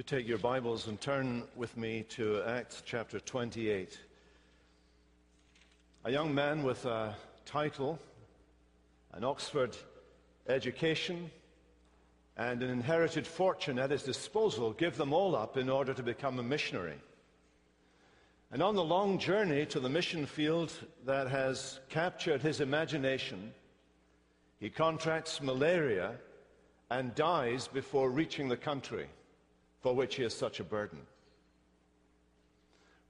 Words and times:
You 0.00 0.04
take 0.04 0.26
your 0.26 0.38
Bibles 0.38 0.86
and 0.86 0.98
turn 0.98 1.42
with 1.56 1.76
me 1.76 2.04
to 2.08 2.42
Acts 2.46 2.82
chapter 2.86 3.20
28. 3.20 3.98
A 6.06 6.10
young 6.10 6.34
man 6.34 6.62
with 6.62 6.86
a 6.86 7.14
title, 7.44 7.98
an 9.12 9.24
Oxford 9.24 9.76
education, 10.48 11.30
and 12.38 12.62
an 12.62 12.70
inherited 12.70 13.26
fortune 13.26 13.78
at 13.78 13.90
his 13.90 14.02
disposal 14.02 14.72
give 14.72 14.96
them 14.96 15.12
all 15.12 15.36
up 15.36 15.58
in 15.58 15.68
order 15.68 15.92
to 15.92 16.02
become 16.02 16.38
a 16.38 16.42
missionary. 16.42 16.98
And 18.52 18.62
on 18.62 18.76
the 18.76 18.82
long 18.82 19.18
journey 19.18 19.66
to 19.66 19.80
the 19.80 19.90
mission 19.90 20.24
field 20.24 20.72
that 21.04 21.28
has 21.28 21.78
captured 21.90 22.40
his 22.40 22.62
imagination, 22.62 23.52
he 24.60 24.70
contracts 24.70 25.42
malaria 25.42 26.14
and 26.90 27.14
dies 27.14 27.68
before 27.68 28.08
reaching 28.10 28.48
the 28.48 28.56
country 28.56 29.06
for 29.80 29.94
which 29.94 30.16
he 30.16 30.22
is 30.22 30.34
such 30.34 30.60
a 30.60 30.64
burden. 30.64 31.00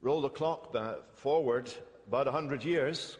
Roll 0.01 0.21
the 0.21 0.29
clock 0.29 0.75
forward 1.13 1.71
about 2.07 2.25
100 2.25 2.63
years. 2.63 3.17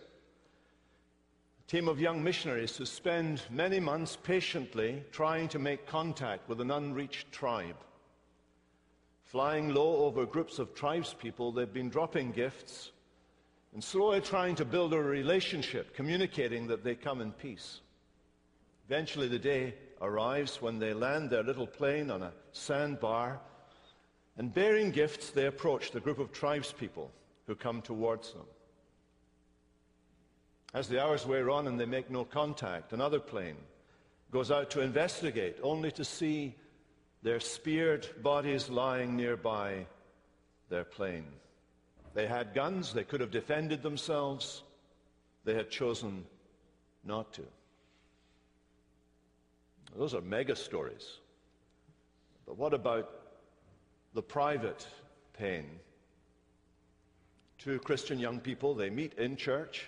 A 1.67 1.71
team 1.71 1.87
of 1.87 1.99
young 1.99 2.23
missionaries 2.23 2.75
who 2.75 2.85
spend 2.85 3.43
many 3.49 3.79
months 3.79 4.17
patiently 4.21 5.03
trying 5.11 5.47
to 5.49 5.59
make 5.59 5.85
contact 5.85 6.49
with 6.49 6.59
an 6.59 6.71
unreached 6.71 7.31
tribe. 7.31 7.77
Flying 9.25 9.73
low 9.73 10.05
over 10.05 10.25
groups 10.25 10.59
of 10.59 10.75
tribespeople, 10.75 11.55
they've 11.55 11.71
been 11.71 11.89
dropping 11.89 12.31
gifts 12.31 12.91
and 13.73 13.81
slowly 13.81 14.19
trying 14.19 14.55
to 14.55 14.65
build 14.65 14.93
a 14.93 15.01
relationship, 15.01 15.95
communicating 15.95 16.67
that 16.67 16.83
they 16.83 16.95
come 16.95 17.21
in 17.21 17.31
peace. 17.31 17.79
Eventually, 18.89 19.29
the 19.29 19.39
day 19.39 19.75
arrives 20.01 20.61
when 20.61 20.79
they 20.79 20.93
land 20.93 21.29
their 21.29 21.43
little 21.43 21.67
plane 21.67 22.09
on 22.09 22.23
a 22.23 22.33
sandbar, 22.51 23.39
and 24.37 24.53
bearing 24.53 24.91
gifts, 24.91 25.29
they 25.29 25.45
approach 25.45 25.91
the 25.91 25.99
group 25.99 26.19
of 26.19 26.31
tribespeople 26.31 27.09
who 27.47 27.55
come 27.55 27.81
towards 27.81 28.33
them. 28.33 28.45
As 30.73 30.87
the 30.87 31.03
hours 31.03 31.25
wear 31.25 31.49
on 31.49 31.67
and 31.67 31.79
they 31.79 31.85
make 31.85 32.09
no 32.09 32.23
contact, 32.23 32.93
another 32.93 33.19
plane 33.19 33.57
goes 34.31 34.49
out 34.49 34.69
to 34.71 34.81
investigate, 34.81 35.57
only 35.61 35.91
to 35.91 36.05
see 36.05 36.55
their 37.21 37.39
speared 37.39 38.07
bodies 38.23 38.69
lying 38.69 39.15
nearby 39.15 39.85
their 40.69 40.85
plane. 40.85 41.27
They 42.13 42.25
had 42.25 42.53
guns, 42.53 42.93
they 42.93 43.03
could 43.03 43.21
have 43.21 43.31
defended 43.31 43.83
themselves, 43.83 44.63
they 45.43 45.53
had 45.53 45.69
chosen 45.69 46.25
not 47.03 47.33
to. 47.33 47.43
Those 49.95 50.13
are 50.13 50.21
mega 50.21 50.55
stories. 50.55 51.19
But 52.45 52.57
what 52.57 52.73
about 52.73 53.09
the 54.13 54.21
private 54.21 54.87
pain? 55.33 55.65
Two 57.57 57.79
Christian 57.79 58.19
young 58.19 58.39
people, 58.39 58.73
they 58.73 58.89
meet 58.89 59.13
in 59.13 59.35
church, 59.35 59.87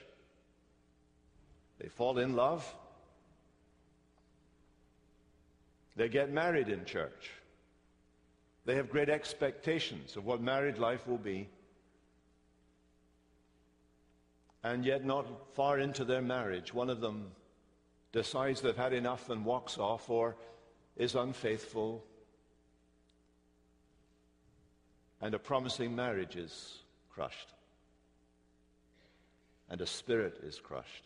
they 1.79 1.87
fall 1.87 2.19
in 2.19 2.35
love, 2.35 2.63
they 5.95 6.09
get 6.09 6.31
married 6.31 6.69
in 6.69 6.85
church. 6.85 7.31
They 8.65 8.75
have 8.75 8.89
great 8.89 9.09
expectations 9.09 10.15
of 10.15 10.25
what 10.25 10.41
married 10.41 10.77
life 10.77 11.07
will 11.07 11.17
be. 11.17 11.49
And 14.63 14.85
yet, 14.85 15.03
not 15.03 15.53
far 15.55 15.79
into 15.79 16.05
their 16.05 16.21
marriage, 16.21 16.73
one 16.73 16.89
of 16.89 17.01
them 17.01 17.31
decides 18.13 18.61
they've 18.61 18.77
had 18.77 18.93
enough 18.93 19.29
and 19.29 19.43
walks 19.43 19.77
off 19.77 20.09
or 20.09 20.37
is 20.95 21.15
unfaithful, 21.15 22.05
and 25.19 25.33
a 25.33 25.39
promising 25.39 25.95
marriage 25.95 26.35
is 26.35 26.79
crushed, 27.13 27.49
and 29.69 29.81
a 29.81 29.87
spirit 29.87 30.39
is 30.43 30.59
crushed. 30.59 31.03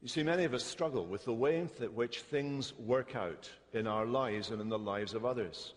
You 0.00 0.08
see, 0.08 0.22
many 0.22 0.44
of 0.44 0.54
us 0.54 0.64
struggle 0.64 1.06
with 1.06 1.24
the 1.24 1.34
way 1.34 1.58
in 1.58 1.66
which 1.66 2.20
things 2.22 2.72
work 2.78 3.14
out 3.14 3.50
in 3.72 3.86
our 3.86 4.06
lives 4.06 4.50
and 4.50 4.60
in 4.60 4.68
the 4.68 4.78
lives 4.78 5.12
of 5.12 5.24
others. 5.24 5.74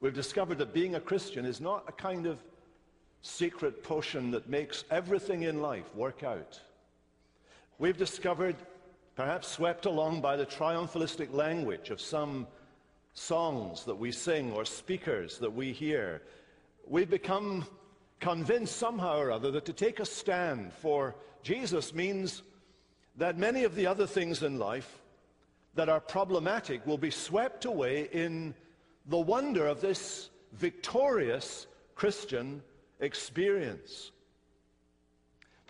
We've 0.00 0.14
discovered 0.14 0.58
that 0.58 0.74
being 0.74 0.96
a 0.96 1.00
Christian 1.00 1.44
is 1.44 1.60
not 1.60 1.84
a 1.88 1.92
kind 1.92 2.26
of 2.26 2.42
secret 3.22 3.82
potion 3.82 4.32
that 4.32 4.48
makes 4.48 4.84
everything 4.90 5.44
in 5.44 5.62
life 5.62 5.94
work 5.94 6.24
out. 6.24 6.60
We've 7.80 7.96
discovered, 7.96 8.56
perhaps 9.16 9.48
swept 9.48 9.86
along 9.86 10.20
by 10.20 10.36
the 10.36 10.44
triumphalistic 10.44 11.32
language 11.32 11.88
of 11.88 11.98
some 11.98 12.46
songs 13.14 13.84
that 13.84 13.94
we 13.94 14.12
sing 14.12 14.52
or 14.52 14.66
speakers 14.66 15.38
that 15.38 15.54
we 15.54 15.72
hear, 15.72 16.20
we've 16.86 17.08
become 17.08 17.64
convinced 18.20 18.76
somehow 18.76 19.18
or 19.18 19.30
other 19.30 19.50
that 19.52 19.64
to 19.64 19.72
take 19.72 19.98
a 19.98 20.04
stand 20.04 20.74
for 20.74 21.14
Jesus 21.42 21.94
means 21.94 22.42
that 23.16 23.38
many 23.38 23.64
of 23.64 23.74
the 23.74 23.86
other 23.86 24.06
things 24.06 24.42
in 24.42 24.58
life 24.58 25.00
that 25.74 25.88
are 25.88 26.00
problematic 26.00 26.86
will 26.86 26.98
be 26.98 27.10
swept 27.10 27.64
away 27.64 28.10
in 28.12 28.54
the 29.06 29.18
wonder 29.18 29.66
of 29.66 29.80
this 29.80 30.28
victorious 30.52 31.66
Christian 31.94 32.60
experience. 33.00 34.10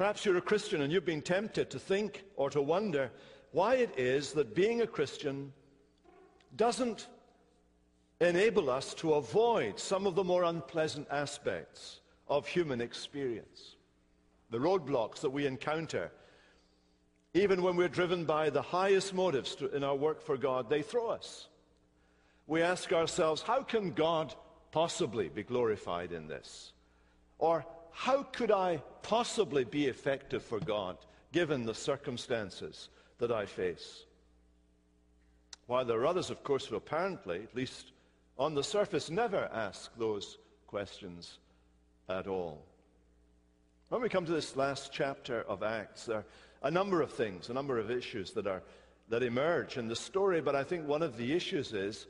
Perhaps 0.00 0.24
you're 0.24 0.38
a 0.38 0.40
Christian 0.40 0.80
and 0.80 0.90
you've 0.90 1.04
been 1.04 1.20
tempted 1.20 1.68
to 1.68 1.78
think 1.78 2.24
or 2.36 2.48
to 2.48 2.62
wonder 2.62 3.10
why 3.52 3.74
it 3.74 3.98
is 3.98 4.32
that 4.32 4.54
being 4.54 4.80
a 4.80 4.86
Christian 4.86 5.52
doesn't 6.56 7.06
enable 8.18 8.70
us 8.70 8.94
to 8.94 9.12
avoid 9.12 9.78
some 9.78 10.06
of 10.06 10.14
the 10.14 10.24
more 10.24 10.44
unpleasant 10.44 11.06
aspects 11.10 12.00
of 12.28 12.46
human 12.46 12.80
experience. 12.80 13.76
The 14.48 14.56
roadblocks 14.56 15.20
that 15.20 15.28
we 15.28 15.44
encounter, 15.44 16.10
even 17.34 17.60
when 17.62 17.76
we're 17.76 17.88
driven 17.88 18.24
by 18.24 18.48
the 18.48 18.62
highest 18.62 19.12
motives 19.12 19.54
to, 19.56 19.68
in 19.76 19.84
our 19.84 19.96
work 19.96 20.22
for 20.22 20.38
God, 20.38 20.70
they 20.70 20.80
throw 20.80 21.10
us. 21.10 21.46
We 22.46 22.62
ask 22.62 22.90
ourselves, 22.90 23.42
how 23.42 23.64
can 23.64 23.90
God 23.90 24.34
possibly 24.70 25.28
be 25.28 25.42
glorified 25.42 26.12
in 26.12 26.26
this? 26.26 26.72
Or 27.38 27.66
how 27.92 28.22
could 28.22 28.50
I 28.50 28.82
possibly 29.02 29.64
be 29.64 29.86
effective 29.86 30.42
for 30.42 30.60
God 30.60 30.96
given 31.32 31.64
the 31.64 31.74
circumstances 31.74 32.88
that 33.18 33.30
I 33.30 33.46
face? 33.46 34.04
While 35.66 35.84
there 35.84 36.00
are 36.00 36.06
others, 36.06 36.30
of 36.30 36.42
course, 36.42 36.66
who 36.66 36.76
apparently, 36.76 37.42
at 37.42 37.54
least 37.54 37.92
on 38.38 38.54
the 38.54 38.64
surface, 38.64 39.10
never 39.10 39.48
ask 39.52 39.96
those 39.96 40.38
questions 40.66 41.38
at 42.08 42.26
all. 42.26 42.64
When 43.88 44.02
we 44.02 44.08
come 44.08 44.26
to 44.26 44.32
this 44.32 44.56
last 44.56 44.92
chapter 44.92 45.42
of 45.42 45.62
Acts, 45.62 46.06
there 46.06 46.18
are 46.18 46.24
a 46.62 46.70
number 46.70 47.02
of 47.02 47.12
things, 47.12 47.50
a 47.50 47.54
number 47.54 47.78
of 47.78 47.90
issues 47.90 48.32
that, 48.32 48.46
are, 48.46 48.62
that 49.08 49.22
emerge 49.22 49.76
in 49.76 49.88
the 49.88 49.96
story, 49.96 50.40
but 50.40 50.54
I 50.54 50.64
think 50.64 50.86
one 50.86 51.02
of 51.02 51.16
the 51.16 51.32
issues 51.32 51.72
is 51.72 52.06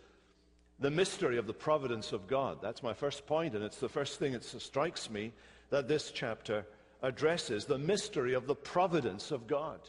the 0.79 0.91
mystery 0.91 1.37
of 1.37 1.47
the 1.47 1.53
providence 1.53 2.13
of 2.13 2.27
God. 2.27 2.59
That's 2.63 2.83
my 2.83 2.95
first 2.95 3.27
point, 3.27 3.55
and 3.55 3.65
it's 3.65 3.79
the 3.79 3.89
first 3.89 4.19
thing 4.19 4.33
that 4.33 4.45
strikes 4.45 5.11
me 5.11 5.33
that 5.71 5.89
this 5.89 6.11
chapter 6.11 6.65
addresses 7.03 7.65
the 7.65 7.79
mystery 7.79 8.35
of 8.35 8.47
the 8.47 8.55
providence 8.55 9.31
of 9.31 9.47
God. 9.47 9.81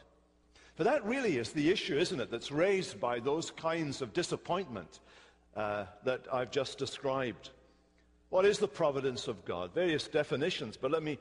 For 0.75 0.85
that 0.85 1.05
really 1.05 1.37
is 1.37 1.51
the 1.51 1.69
issue, 1.69 1.97
isn't 1.97 2.19
it, 2.19 2.31
that's 2.31 2.51
raised 2.51 2.99
by 2.99 3.19
those 3.19 3.51
kinds 3.51 4.01
of 4.01 4.13
disappointment 4.13 4.99
uh, 5.55 5.85
that 6.05 6.25
I've 6.31 6.51
just 6.51 6.77
described. 6.77 7.49
What 8.29 8.45
is 8.45 8.59
the 8.59 8.67
providence 8.67 9.27
of 9.27 9.43
God? 9.43 9.73
Various 9.73 10.07
definitions, 10.07 10.77
but 10.77 10.91
let 10.91 11.03
me, 11.03 11.19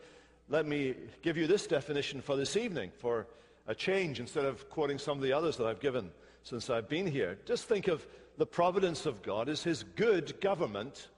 let 0.49 0.66
me 0.66 0.94
give 1.22 1.37
you 1.37 1.49
this 1.49 1.66
definition 1.66 2.22
for 2.22 2.37
this 2.37 2.56
evening 2.56 2.93
for 2.99 3.26
a 3.66 3.75
change 3.75 4.20
instead 4.20 4.44
of 4.44 4.70
quoting 4.70 4.99
some 4.99 5.19
of 5.19 5.25
the 5.25 5.32
others 5.32 5.56
that 5.56 5.66
I've 5.66 5.81
given 5.81 6.10
since 6.44 6.70
I've 6.70 6.88
been 6.88 7.06
here. 7.06 7.37
Just 7.44 7.65
think 7.65 7.88
of 7.88 8.06
the 8.38 8.46
providence 8.46 9.06
of 9.06 9.23
God 9.23 9.49
as 9.49 9.62
his 9.62 9.82
good 9.82 10.40
government 10.40 11.08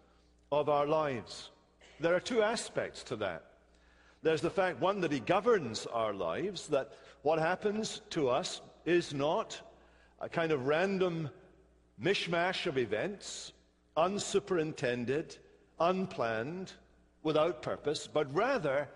of 0.50 0.68
our 0.68 0.86
lives. 0.86 1.50
There 2.02 2.14
are 2.16 2.20
two 2.20 2.42
aspects 2.42 3.04
to 3.04 3.16
that. 3.16 3.44
There's 4.22 4.40
the 4.40 4.50
fact, 4.50 4.80
one, 4.80 5.00
that 5.00 5.12
He 5.12 5.20
governs 5.20 5.86
our 5.86 6.12
lives, 6.12 6.66
that 6.68 6.92
what 7.22 7.38
happens 7.38 8.02
to 8.10 8.28
us 8.28 8.60
is 8.84 9.14
not 9.14 9.60
a 10.20 10.28
kind 10.28 10.50
of 10.52 10.66
random 10.66 11.30
mishmash 12.02 12.66
of 12.66 12.76
events, 12.76 13.52
unsuperintended, 13.96 15.38
unplanned, 15.78 16.72
without 17.22 17.62
purpose, 17.62 18.08
but 18.12 18.32
rather 18.34 18.88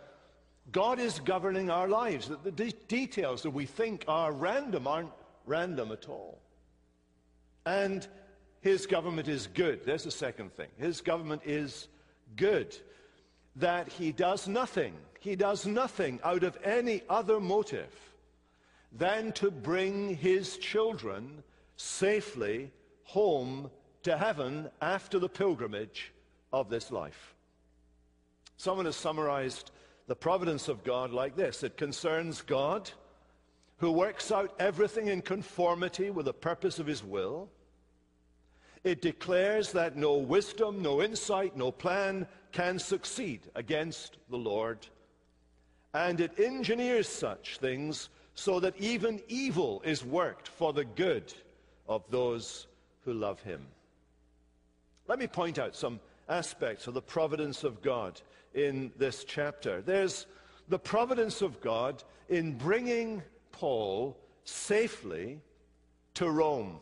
God 0.73 0.99
is 0.99 1.21
governing 1.21 1.71
our 1.71 1.89
lives. 1.89 2.29
That 2.29 2.43
the 2.43 2.51
de- 2.51 2.73
details 2.89 3.43
that 3.43 3.51
we 3.51 3.67
think 3.67 4.05
are 4.09 4.33
random 4.33 4.89
aren't 4.89 5.13
random 5.45 5.93
at 5.93 6.09
all. 6.09 6.41
And 7.65 8.07
His 8.61 8.85
government 8.87 9.29
is 9.29 9.47
good. 9.47 9.85
There's 9.85 10.05
the 10.05 10.11
second 10.11 10.53
thing. 10.55 10.69
His 10.77 11.01
government 11.01 11.43
is 11.45 11.87
good 12.35 12.77
that 13.57 13.89
he 13.89 14.13
does 14.13 14.49
nothing, 14.49 14.95
he 15.21 15.37
does 15.37 15.67
nothing 15.67 16.21
out 16.25 16.43
of 16.43 16.59
any 16.65 17.03
other 17.09 17.41
motive 17.41 17.95
than 18.93 19.33
to 19.33 19.51
bring 19.51 20.15
his 20.17 20.57
children 20.59 21.43
safely 21.77 22.71
home 23.05 23.71
to 24.03 24.17
heaven 24.17 24.69
after 24.81 25.19
the 25.19 25.29
pilgrimage 25.29 26.13
of 26.53 26.71
this 26.71 26.91
life. 26.91 27.35
Someone 28.57 28.87
has 28.87 28.97
summarized 28.97 29.71
the 30.07 30.17
providence 30.17 30.69
of 30.69 30.85
God 30.85 31.13
like 31.13 31.37
this 31.37 31.63
it 31.63 31.77
concerns 31.77 32.43
God, 32.43 32.91
who 33.79 33.93
works 33.93 34.33
out 34.33 34.55
everything 34.59 35.09
in 35.09 35.21
conformity 35.21 36.11
with 36.11 36.27
the 36.27 36.33
purpose 36.33 36.79
of 36.79 36.87
his 36.87 37.05
will. 37.05 37.51
It 38.85 39.03
declares 39.03 39.73
that 39.73 39.97
no 39.97 40.17
wisdom, 40.17 40.83
no 40.83 41.03
insight, 41.03 41.57
no 41.57 41.73
plan 41.73 42.27
can 42.53 42.79
succeed 42.79 43.41
against 43.55 44.17
the 44.31 44.37
Lord. 44.37 44.87
And 45.93 46.21
it 46.21 46.39
engineers 46.39 47.09
such 47.09 47.59
things 47.59 48.09
so 48.35 48.61
that 48.61 48.77
even 48.79 49.21
evil 49.29 49.83
is 49.85 50.05
worked 50.05 50.49
for 50.49 50.73
the 50.73 50.85
good 50.85 51.33
of 51.89 52.05
those 52.11 52.67
who 53.05 53.15
love 53.15 53.41
him. 53.43 53.67
Let 55.09 55.19
me 55.19 55.27
point 55.27 55.59
out 55.59 55.75
some 55.75 56.01
aspects 56.29 56.87
of 56.87 56.95
the 56.95 57.03
providence 57.03 57.65
of 57.65 57.81
God 57.83 58.21
in 58.55 58.93
this 58.99 59.25
chapter. 59.25 59.81
There's 59.81 60.27
the 60.69 60.79
providence 60.79 61.43
of 61.43 61.61
God 61.61 62.03
in 62.29 62.59
bringing 62.59 63.23
Paul 63.53 64.17
safely 64.45 65.41
to 66.15 66.31
Rome. 66.31 66.81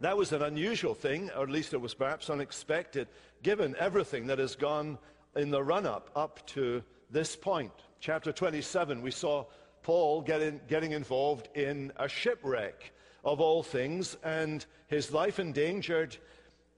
That 0.00 0.16
was 0.16 0.32
an 0.32 0.42
unusual 0.42 0.94
thing, 0.94 1.28
or 1.36 1.42
at 1.42 1.50
least 1.50 1.74
it 1.74 1.80
was 1.80 1.92
perhaps 1.92 2.30
unexpected, 2.30 3.08
given 3.42 3.74
everything 3.78 4.28
that 4.28 4.38
has 4.38 4.54
gone 4.54 4.96
in 5.34 5.50
the 5.50 5.62
run 5.62 5.86
up 5.86 6.10
up 6.14 6.46
to 6.48 6.82
this 7.10 7.34
point. 7.34 7.72
Chapter 8.00 8.30
27, 8.30 9.02
we 9.02 9.10
saw 9.10 9.44
Paul 9.82 10.22
getting, 10.22 10.60
getting 10.68 10.92
involved 10.92 11.48
in 11.56 11.92
a 11.96 12.08
shipwreck 12.08 12.92
of 13.24 13.40
all 13.40 13.64
things, 13.64 14.16
and 14.22 14.64
his 14.86 15.12
life 15.12 15.40
endangered 15.40 16.16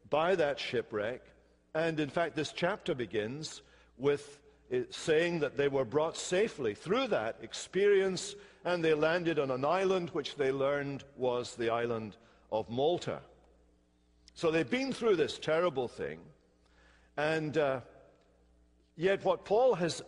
by 0.09 0.35
that 0.37 0.59
shipwreck. 0.59 1.23
And 1.75 2.01
in 2.01 2.09
fact, 2.09 2.37
this 2.37 2.53
chapter 2.53 2.95
begins 2.95 3.61
with 3.99 4.39
saying 4.91 5.41
that 5.41 5.57
they 5.57 5.69
were 5.69 5.85
brought 5.85 6.17
safely 6.17 6.75
through 6.75 7.09
that 7.09 7.37
experience 7.43 8.35
and 8.65 8.85
they 8.85 8.95
landed 8.95 9.39
on 9.39 9.51
an 9.51 9.65
island 9.65 10.11
which 10.11 10.37
they 10.37 10.53
learned 10.53 11.03
was 11.17 11.57
the 11.57 11.71
island 11.71 12.17
of 12.51 12.69
Malta. 12.69 13.21
So 14.35 14.51
they've 14.51 14.69
been 14.69 14.93
through 14.93 15.17
this 15.17 15.39
terrible 15.39 15.89
thing. 15.89 16.21
And 17.17 17.57
uh, 17.59 17.81
yet, 18.97 19.25
what 19.25 19.45
Paul 19.45 19.75
has 19.75 20.03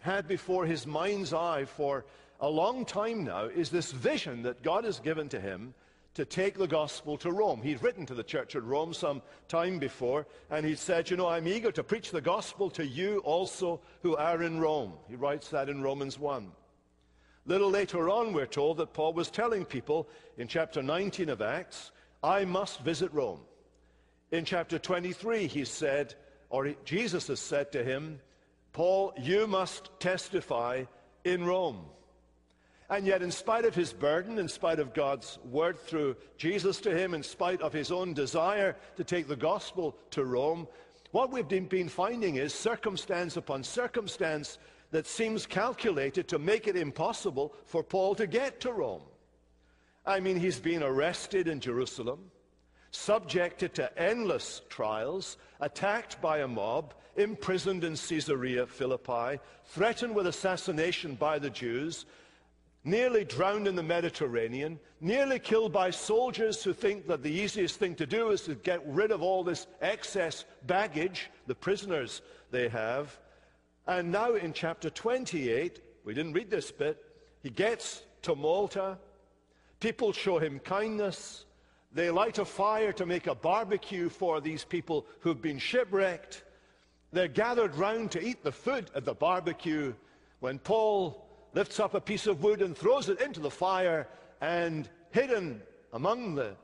had 0.00 0.28
before 0.28 0.66
his 0.66 0.86
mind's 0.86 1.32
eye 1.32 1.64
for 1.64 2.04
a 2.40 2.48
long 2.48 2.84
time 2.84 3.24
now 3.24 3.44
is 3.46 3.70
this 3.70 3.92
vision 3.92 4.42
that 4.42 4.62
God 4.62 4.84
has 4.84 5.00
given 5.00 5.28
to 5.30 5.40
him 5.40 5.74
to 6.14 6.24
take 6.24 6.56
the 6.56 6.66
gospel 6.66 7.18
to 7.18 7.30
Rome. 7.30 7.60
He'd 7.60 7.82
written 7.82 8.06
to 8.06 8.14
the 8.14 8.22
church 8.22 8.56
at 8.56 8.64
Rome 8.64 8.94
some 8.94 9.20
time 9.48 9.78
before, 9.78 10.26
and 10.50 10.64
he 10.64 10.74
said, 10.74 11.10
You 11.10 11.16
know, 11.18 11.28
I'm 11.28 11.46
eager 11.46 11.70
to 11.72 11.82
preach 11.82 12.10
the 12.10 12.22
gospel 12.22 12.70
to 12.70 12.86
you 12.86 13.18
also 13.18 13.80
who 14.02 14.16
are 14.16 14.42
in 14.42 14.58
Rome. 14.58 14.94
He 15.08 15.14
writes 15.14 15.48
that 15.50 15.68
in 15.68 15.82
Romans 15.82 16.18
1. 16.18 16.50
Little 17.46 17.70
later 17.70 18.10
on, 18.10 18.32
we're 18.32 18.46
told 18.46 18.78
that 18.78 18.92
Paul 18.92 19.12
was 19.12 19.30
telling 19.30 19.64
people 19.64 20.08
in 20.36 20.48
chapter 20.48 20.82
19 20.82 21.28
of 21.28 21.40
Acts, 21.40 21.92
I 22.22 22.44
must 22.44 22.80
visit 22.80 23.12
Rome. 23.12 23.40
In 24.32 24.44
chapter 24.44 24.80
23, 24.80 25.46
he 25.46 25.64
said, 25.64 26.16
or 26.50 26.74
Jesus 26.84 27.28
has 27.28 27.38
said 27.38 27.70
to 27.72 27.84
him, 27.84 28.20
Paul, 28.72 29.14
you 29.16 29.46
must 29.46 29.90
testify 30.00 30.84
in 31.24 31.44
Rome. 31.44 31.84
And 32.90 33.06
yet, 33.06 33.22
in 33.22 33.30
spite 33.30 33.64
of 33.64 33.74
his 33.74 33.92
burden, 33.92 34.38
in 34.38 34.48
spite 34.48 34.80
of 34.80 34.92
God's 34.92 35.38
word 35.44 35.78
through 35.78 36.16
Jesus 36.38 36.80
to 36.82 36.96
him, 36.96 37.14
in 37.14 37.22
spite 37.22 37.60
of 37.62 37.72
his 37.72 37.92
own 37.92 38.12
desire 38.12 38.76
to 38.96 39.04
take 39.04 39.28
the 39.28 39.36
gospel 39.36 39.96
to 40.10 40.24
Rome, 40.24 40.66
what 41.12 41.32
we've 41.32 41.48
been 41.48 41.88
finding 41.88 42.36
is 42.36 42.52
circumstance 42.52 43.36
upon 43.36 43.62
circumstance 43.62 44.58
that 44.90 45.06
seems 45.06 45.46
calculated 45.46 46.28
to 46.28 46.38
make 46.38 46.66
it 46.66 46.76
impossible 46.76 47.54
for 47.64 47.82
Paul 47.82 48.14
to 48.16 48.26
get 48.26 48.60
to 48.60 48.72
Rome. 48.72 49.02
I 50.04 50.20
mean, 50.20 50.38
he's 50.38 50.60
been 50.60 50.82
arrested 50.82 51.48
in 51.48 51.60
Jerusalem, 51.60 52.30
subjected 52.92 53.74
to 53.74 53.98
endless 53.98 54.62
trials, 54.68 55.36
attacked 55.60 56.20
by 56.20 56.38
a 56.38 56.48
mob, 56.48 56.94
imprisoned 57.16 57.82
in 57.82 57.96
Caesarea 57.96 58.66
Philippi, 58.66 59.40
threatened 59.64 60.14
with 60.14 60.26
assassination 60.26 61.14
by 61.14 61.38
the 61.38 61.50
Jews, 61.50 62.06
nearly 62.84 63.24
drowned 63.24 63.66
in 63.66 63.74
the 63.74 63.82
Mediterranean, 63.82 64.78
nearly 65.00 65.40
killed 65.40 65.72
by 65.72 65.90
soldiers 65.90 66.62
who 66.62 66.72
think 66.72 67.08
that 67.08 67.22
the 67.22 67.32
easiest 67.32 67.80
thing 67.80 67.96
to 67.96 68.06
do 68.06 68.30
is 68.30 68.42
to 68.42 68.54
get 68.54 68.80
rid 68.86 69.10
of 69.10 69.22
all 69.22 69.42
this 69.42 69.66
excess 69.82 70.44
baggage, 70.66 71.28
the 71.48 71.54
prisoners 71.54 72.22
they 72.52 72.68
have. 72.68 73.18
And 73.86 74.10
now 74.10 74.34
in 74.34 74.52
chapter 74.52 74.90
28, 74.90 75.80
we 76.04 76.14
didn't 76.14 76.32
read 76.32 76.50
this 76.50 76.72
bit, 76.72 77.04
he 77.42 77.50
gets 77.50 78.02
to 78.22 78.34
Malta. 78.34 78.98
People 79.78 80.12
show 80.12 80.38
him 80.38 80.58
kindness. 80.58 81.44
They 81.92 82.10
light 82.10 82.38
a 82.38 82.44
fire 82.44 82.92
to 82.94 83.06
make 83.06 83.28
a 83.28 83.34
barbecue 83.34 84.08
for 84.08 84.40
these 84.40 84.64
people 84.64 85.06
who've 85.20 85.40
been 85.40 85.58
shipwrecked. 85.58 86.42
They're 87.12 87.28
gathered 87.28 87.76
round 87.76 88.10
to 88.12 88.22
eat 88.22 88.42
the 88.42 88.50
food 88.50 88.90
at 88.94 89.04
the 89.04 89.14
barbecue 89.14 89.94
when 90.40 90.58
Paul 90.58 91.24
lifts 91.54 91.78
up 91.78 91.94
a 91.94 92.00
piece 92.00 92.26
of 92.26 92.42
wood 92.42 92.62
and 92.62 92.76
throws 92.76 93.08
it 93.08 93.20
into 93.20 93.40
the 93.40 93.50
fire, 93.50 94.08
and 94.40 94.88
hidden 95.10 95.62
among 95.92 96.34
the, 96.34 96.56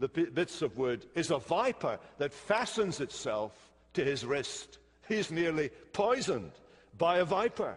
the 0.00 0.08
bits 0.08 0.62
of 0.62 0.76
wood 0.76 1.06
is 1.14 1.30
a 1.30 1.38
viper 1.38 1.98
that 2.18 2.32
fastens 2.32 3.00
itself 3.00 3.70
to 3.92 4.02
his 4.02 4.24
wrist. 4.24 4.78
He's 5.06 5.30
nearly 5.30 5.68
poisoned 5.92 6.52
by 7.00 7.18
a 7.18 7.24
viper. 7.24 7.76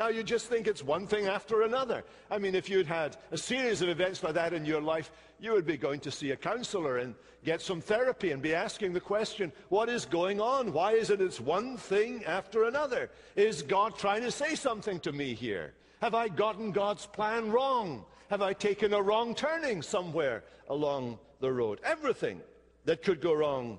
Now, 0.00 0.08
you 0.08 0.24
just 0.24 0.46
think 0.46 0.66
it's 0.66 0.82
one 0.82 1.06
thing 1.06 1.26
after 1.26 1.62
another. 1.62 2.04
I 2.30 2.38
mean, 2.38 2.54
if 2.56 2.68
you'd 2.68 2.86
had 2.86 3.16
a 3.30 3.38
series 3.38 3.80
of 3.80 3.88
events 3.88 4.24
like 4.24 4.34
that 4.34 4.52
in 4.52 4.64
your 4.64 4.80
life, 4.80 5.12
you 5.38 5.52
would 5.52 5.66
be 5.66 5.76
going 5.76 6.00
to 6.00 6.10
see 6.10 6.32
a 6.32 6.36
counselor 6.36 6.98
and 6.98 7.14
get 7.44 7.60
some 7.60 7.80
therapy 7.80 8.32
and 8.32 8.42
be 8.42 8.54
asking 8.54 8.92
the 8.92 9.00
question, 9.00 9.52
what 9.68 9.88
is 9.88 10.04
going 10.04 10.40
on? 10.40 10.72
Why 10.72 10.92
is 10.92 11.10
it 11.10 11.20
it's 11.20 11.38
one 11.38 11.76
thing 11.76 12.24
after 12.24 12.64
another? 12.64 13.10
Is 13.36 13.62
God 13.62 13.96
trying 13.96 14.22
to 14.22 14.32
say 14.32 14.56
something 14.56 14.98
to 15.00 15.12
me 15.12 15.32
here? 15.32 15.74
Have 16.00 16.16
I 16.16 16.28
gotten 16.28 16.72
God's 16.72 17.06
plan 17.06 17.52
wrong? 17.52 18.04
Have 18.30 18.42
I 18.42 18.52
taken 18.52 18.94
a 18.94 19.02
wrong 19.02 19.34
turning 19.34 19.80
somewhere 19.80 20.42
along 20.68 21.20
the 21.38 21.52
road? 21.52 21.78
Everything 21.84 22.40
that 22.84 23.02
could 23.02 23.20
go 23.20 23.32
wrong 23.32 23.78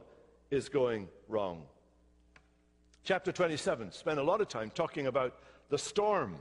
is 0.50 0.70
going 0.70 1.10
wrong. 1.28 1.63
Chapter 3.03 3.31
27 3.31 3.91
spent 3.91 4.20
a 4.20 4.24
lot 4.24 4.41
of 4.41 4.48
time 4.48 4.70
talking 4.75 5.08
about 5.08 5.39
the 5.70 5.77
storm. 5.77 6.36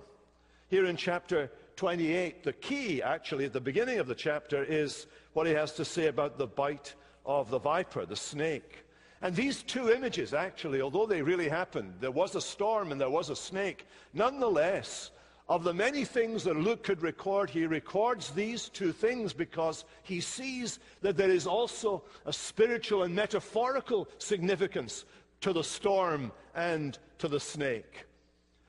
Here 0.68 0.84
in 0.84 0.96
chapter 0.96 1.50
28, 1.76 2.44
the 2.44 2.52
key, 2.52 3.02
actually, 3.02 3.46
at 3.46 3.54
the 3.54 3.60
beginning 3.60 3.98
of 3.98 4.06
the 4.06 4.14
chapter, 4.14 4.62
is 4.62 5.06
what 5.32 5.46
he 5.46 5.54
has 5.54 5.72
to 5.72 5.86
say 5.86 6.08
about 6.08 6.36
the 6.36 6.46
bite 6.46 6.94
of 7.24 7.48
the 7.50 7.58
viper, 7.58 8.04
the 8.04 8.14
snake. 8.14 8.84
And 9.22 9.34
these 9.34 9.62
two 9.62 9.90
images, 9.90 10.34
actually, 10.34 10.82
although 10.82 11.06
they 11.06 11.22
really 11.22 11.48
happened, 11.48 11.94
there 11.98 12.10
was 12.10 12.34
a 12.34 12.40
storm 12.42 12.92
and 12.92 13.00
there 13.00 13.10
was 13.10 13.30
a 13.30 13.36
snake, 13.36 13.86
nonetheless, 14.12 15.12
of 15.48 15.64
the 15.64 15.74
many 15.74 16.04
things 16.04 16.44
that 16.44 16.56
Luke 16.56 16.84
could 16.84 17.02
record, 17.02 17.50
he 17.50 17.66
records 17.66 18.30
these 18.30 18.68
two 18.68 18.92
things 18.92 19.32
because 19.32 19.84
he 20.02 20.20
sees 20.20 20.78
that 21.00 21.16
there 21.16 21.30
is 21.30 21.46
also 21.46 22.04
a 22.26 22.32
spiritual 22.32 23.02
and 23.02 23.14
metaphorical 23.14 24.08
significance 24.18 25.06
to 25.40 25.52
the 25.52 25.64
storm 25.64 26.32
and 26.54 26.98
to 27.18 27.28
the 27.28 27.40
snake. 27.40 28.04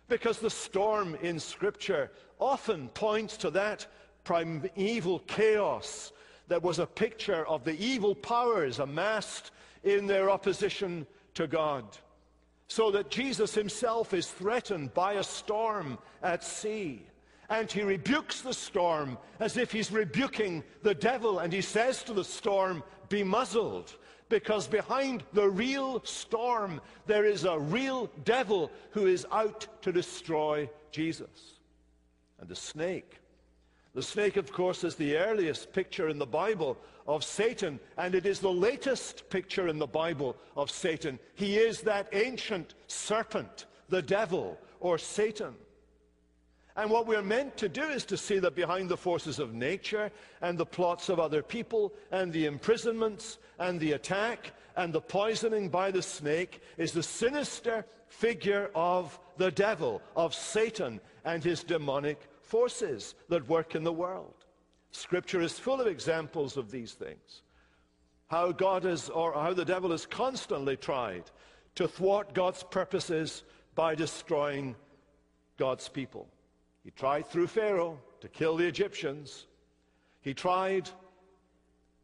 Because 0.08 0.40
the 0.40 0.50
storm 0.50 1.16
in 1.22 1.40
Scripture 1.40 2.12
often 2.40 2.90
points 2.90 3.38
to 3.38 3.52
that 3.52 3.88
primeval 4.24 5.20
chaos 5.20 6.12
that 6.48 6.62
was 6.62 6.80
a 6.80 6.86
picture 6.86 7.48
of 7.48 7.64
the 7.64 7.80
evil 7.82 8.14
powers 8.14 8.80
amassed 8.80 9.52
in 9.84 10.06
their 10.06 10.30
opposition 10.30 11.08
to 11.34 11.48
God. 11.48 11.86
So 12.68 12.92
that 12.92 13.10
Jesus 13.10 13.54
himself 13.54 14.14
is 14.14 14.28
threatened 14.28 14.94
by 14.94 15.14
a 15.14 15.24
storm 15.24 15.98
at 16.22 16.44
sea. 16.44 17.06
And 17.50 17.70
he 17.70 17.84
rebukes 17.84 18.42
the 18.42 18.54
storm 18.54 19.18
as 19.40 19.58
if 19.58 19.72
he's 19.72 19.92
rebuking 19.92 20.64
the 20.84 20.96
devil. 20.96 21.40
And 21.40 21.52
he 21.52 21.62
says 21.62 22.04
to 22.04 22.14
the 22.14 22.24
storm, 22.24 22.82
Be 23.10 23.24
muzzled 23.24 23.96
because 24.32 24.66
behind 24.66 25.24
the 25.34 25.48
real 25.48 26.02
storm, 26.06 26.82
there 27.06 27.26
is 27.26 27.44
a 27.44 27.60
real 27.60 28.10
devil 28.24 28.72
who 28.92 29.06
is 29.06 29.28
out 29.32 29.68
to 29.84 29.92
destroy 29.92 30.68
Jesus. 30.90 31.60
And 32.40 32.50
the 32.50 32.56
snake. 32.56 33.20
The 33.94 34.02
snake, 34.02 34.38
of 34.38 34.52
course, 34.52 34.86
is 34.86 34.96
the 34.96 35.18
earliest 35.18 35.74
picture 35.74 36.08
in 36.08 36.18
the 36.18 36.26
Bible 36.26 36.78
of 37.08 37.26
Satan, 37.26 37.78
and 37.98 38.16
it 38.16 38.26
is 38.26 38.40
the 38.40 38.52
latest 38.52 39.30
picture 39.30 39.68
in 39.68 39.78
the 39.78 39.86
Bible 39.86 40.38
of 40.56 40.72
Satan. 40.72 41.20
He 41.36 41.58
is 41.58 41.82
that 41.82 42.08
ancient 42.14 42.74
serpent, 42.88 43.66
the 43.90 44.02
devil, 44.02 44.58
or 44.80 44.98
Satan. 44.98 45.56
And 46.78 46.90
what 46.90 47.06
we're 47.06 47.22
meant 47.22 47.58
to 47.58 47.68
do 47.68 47.84
is 47.84 48.06
to 48.06 48.18
see 48.18 48.40
that 48.40 48.56
behind 48.56 48.88
the 48.88 48.98
forces 48.98 49.40
of 49.40 49.54
nature 49.54 50.10
and 50.42 50.58
the 50.58 50.66
plots 50.66 51.10
of 51.10 51.20
other 51.20 51.44
people 51.44 51.92
and 52.12 52.32
the 52.32 52.46
imprisonments 52.46 53.40
and 53.62 53.80
the 53.80 53.92
attack 53.92 54.54
and 54.76 54.92
the 54.92 55.00
poisoning 55.00 55.70
by 55.70 55.92
the 55.92 56.02
snake 56.02 56.62
is 56.78 56.92
the 56.92 57.04
sinister 57.04 57.86
figure 58.08 58.72
of 58.74 59.20
the 59.38 59.52
devil, 59.52 60.02
of 60.16 60.34
Satan 60.34 61.00
and 61.26 61.44
his 61.44 61.64
demonic 61.64 62.20
forces 62.42 63.14
that 63.30 63.48
work 63.48 63.76
in 63.76 63.84
the 63.84 63.94
world. 63.94 64.34
Scripture 64.92 65.42
is 65.42 65.60
full 65.60 65.80
of 65.80 65.88
examples 65.88 66.58
of 66.58 66.72
these 66.72 66.94
things. 66.94 67.44
How 68.28 68.52
God 68.52 68.84
is, 68.86 69.10
or 69.10 69.34
how 69.34 69.54
the 69.54 69.64
devil 69.64 69.92
has 69.92 70.06
constantly 70.08 70.76
tried 70.76 71.26
to 71.76 71.88
thwart 71.88 72.34
God's 72.34 72.64
purposes 72.64 73.44
by 73.76 73.94
destroying 73.94 74.76
God's 75.58 75.88
people. 75.88 76.28
He 76.84 76.92
tried 76.92 77.28
through 77.28 77.48
Pharaoh 77.48 78.00
to 78.22 78.28
kill 78.28 78.58
the 78.58 78.68
Egyptians. 78.68 79.46
He 80.22 80.34
tried, 80.34 80.90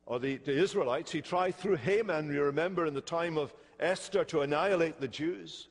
or 0.08 0.20
the, 0.20 0.38
the 0.38 0.58
Israelites, 0.58 1.12
he 1.12 1.22
tried 1.22 1.56
through 1.56 1.76
Haman, 1.76 2.34
you 2.34 2.42
remember, 2.42 2.86
in 2.86 2.94
the 2.94 3.02
time 3.02 3.38
of 3.38 3.54
Esther 3.80 4.24
to 4.26 4.42
annihilate 4.42 5.00
the 5.02 5.08
Jews. 5.08 5.68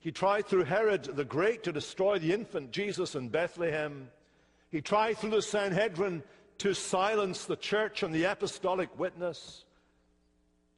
He 0.00 0.10
tried 0.10 0.46
through 0.46 0.64
Herod 0.64 1.04
the 1.04 1.24
Great 1.24 1.62
to 1.64 1.72
destroy 1.72 2.18
the 2.18 2.32
infant 2.32 2.72
Jesus 2.72 3.14
in 3.14 3.28
Bethlehem. 3.28 4.08
He 4.70 4.80
tried 4.80 5.18
through 5.18 5.30
the 5.30 5.42
Sanhedrin 5.42 6.22
to 6.58 6.72
silence 6.72 7.44
the 7.44 7.56
church 7.56 8.02
and 8.02 8.14
the 8.14 8.24
apostolic 8.24 8.98
witness. 8.98 9.64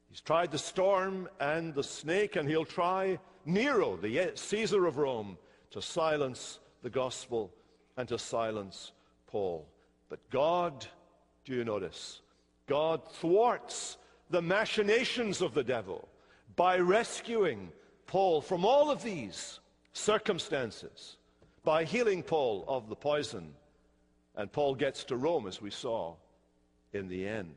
He's 0.09 0.21
tried 0.21 0.51
the 0.51 0.59
storm 0.59 1.29
and 1.39 1.75
the 1.75 1.85
snake, 1.85 2.35
and 2.35 2.49
he'll 2.49 2.65
try 2.65 3.21
Nero, 3.45 3.97
the 3.97 4.19
eh, 4.19 4.31
Caesar 4.35 4.85
of 4.85 4.97
Rome, 4.97 5.39
to 5.71 5.81
silence 5.81 6.59
the 6.83 6.91
gospel 6.91 7.53
and 7.97 8.09
to 8.09 8.19
silence 8.19 8.91
Paul. 9.29 9.69
But 10.09 10.19
God, 10.31 10.87
do 11.45 11.55
you 11.55 11.65
notice? 11.65 12.21
God 12.67 13.03
thwarts 13.13 13.97
the 14.31 14.43
machinations 14.43 15.41
of 15.41 15.55
the 15.55 15.65
devil 15.65 16.09
by 16.57 16.79
rescuing 16.79 17.71
Paul 18.07 18.41
from 18.41 18.65
all 18.65 18.91
of 18.91 19.03
these 19.03 19.61
circumstances, 19.93 21.17
by 21.65 21.85
healing 21.85 22.23
Paul 22.23 22.65
of 22.67 22.89
the 22.89 22.97
poison. 22.97 23.55
And 24.37 24.53
Paul 24.53 24.75
gets 24.75 25.05
to 25.05 25.17
Rome, 25.17 25.47
as 25.47 25.63
we 25.63 25.71
saw 25.71 26.15
in 26.93 27.09
the 27.09 27.27
end. 27.27 27.55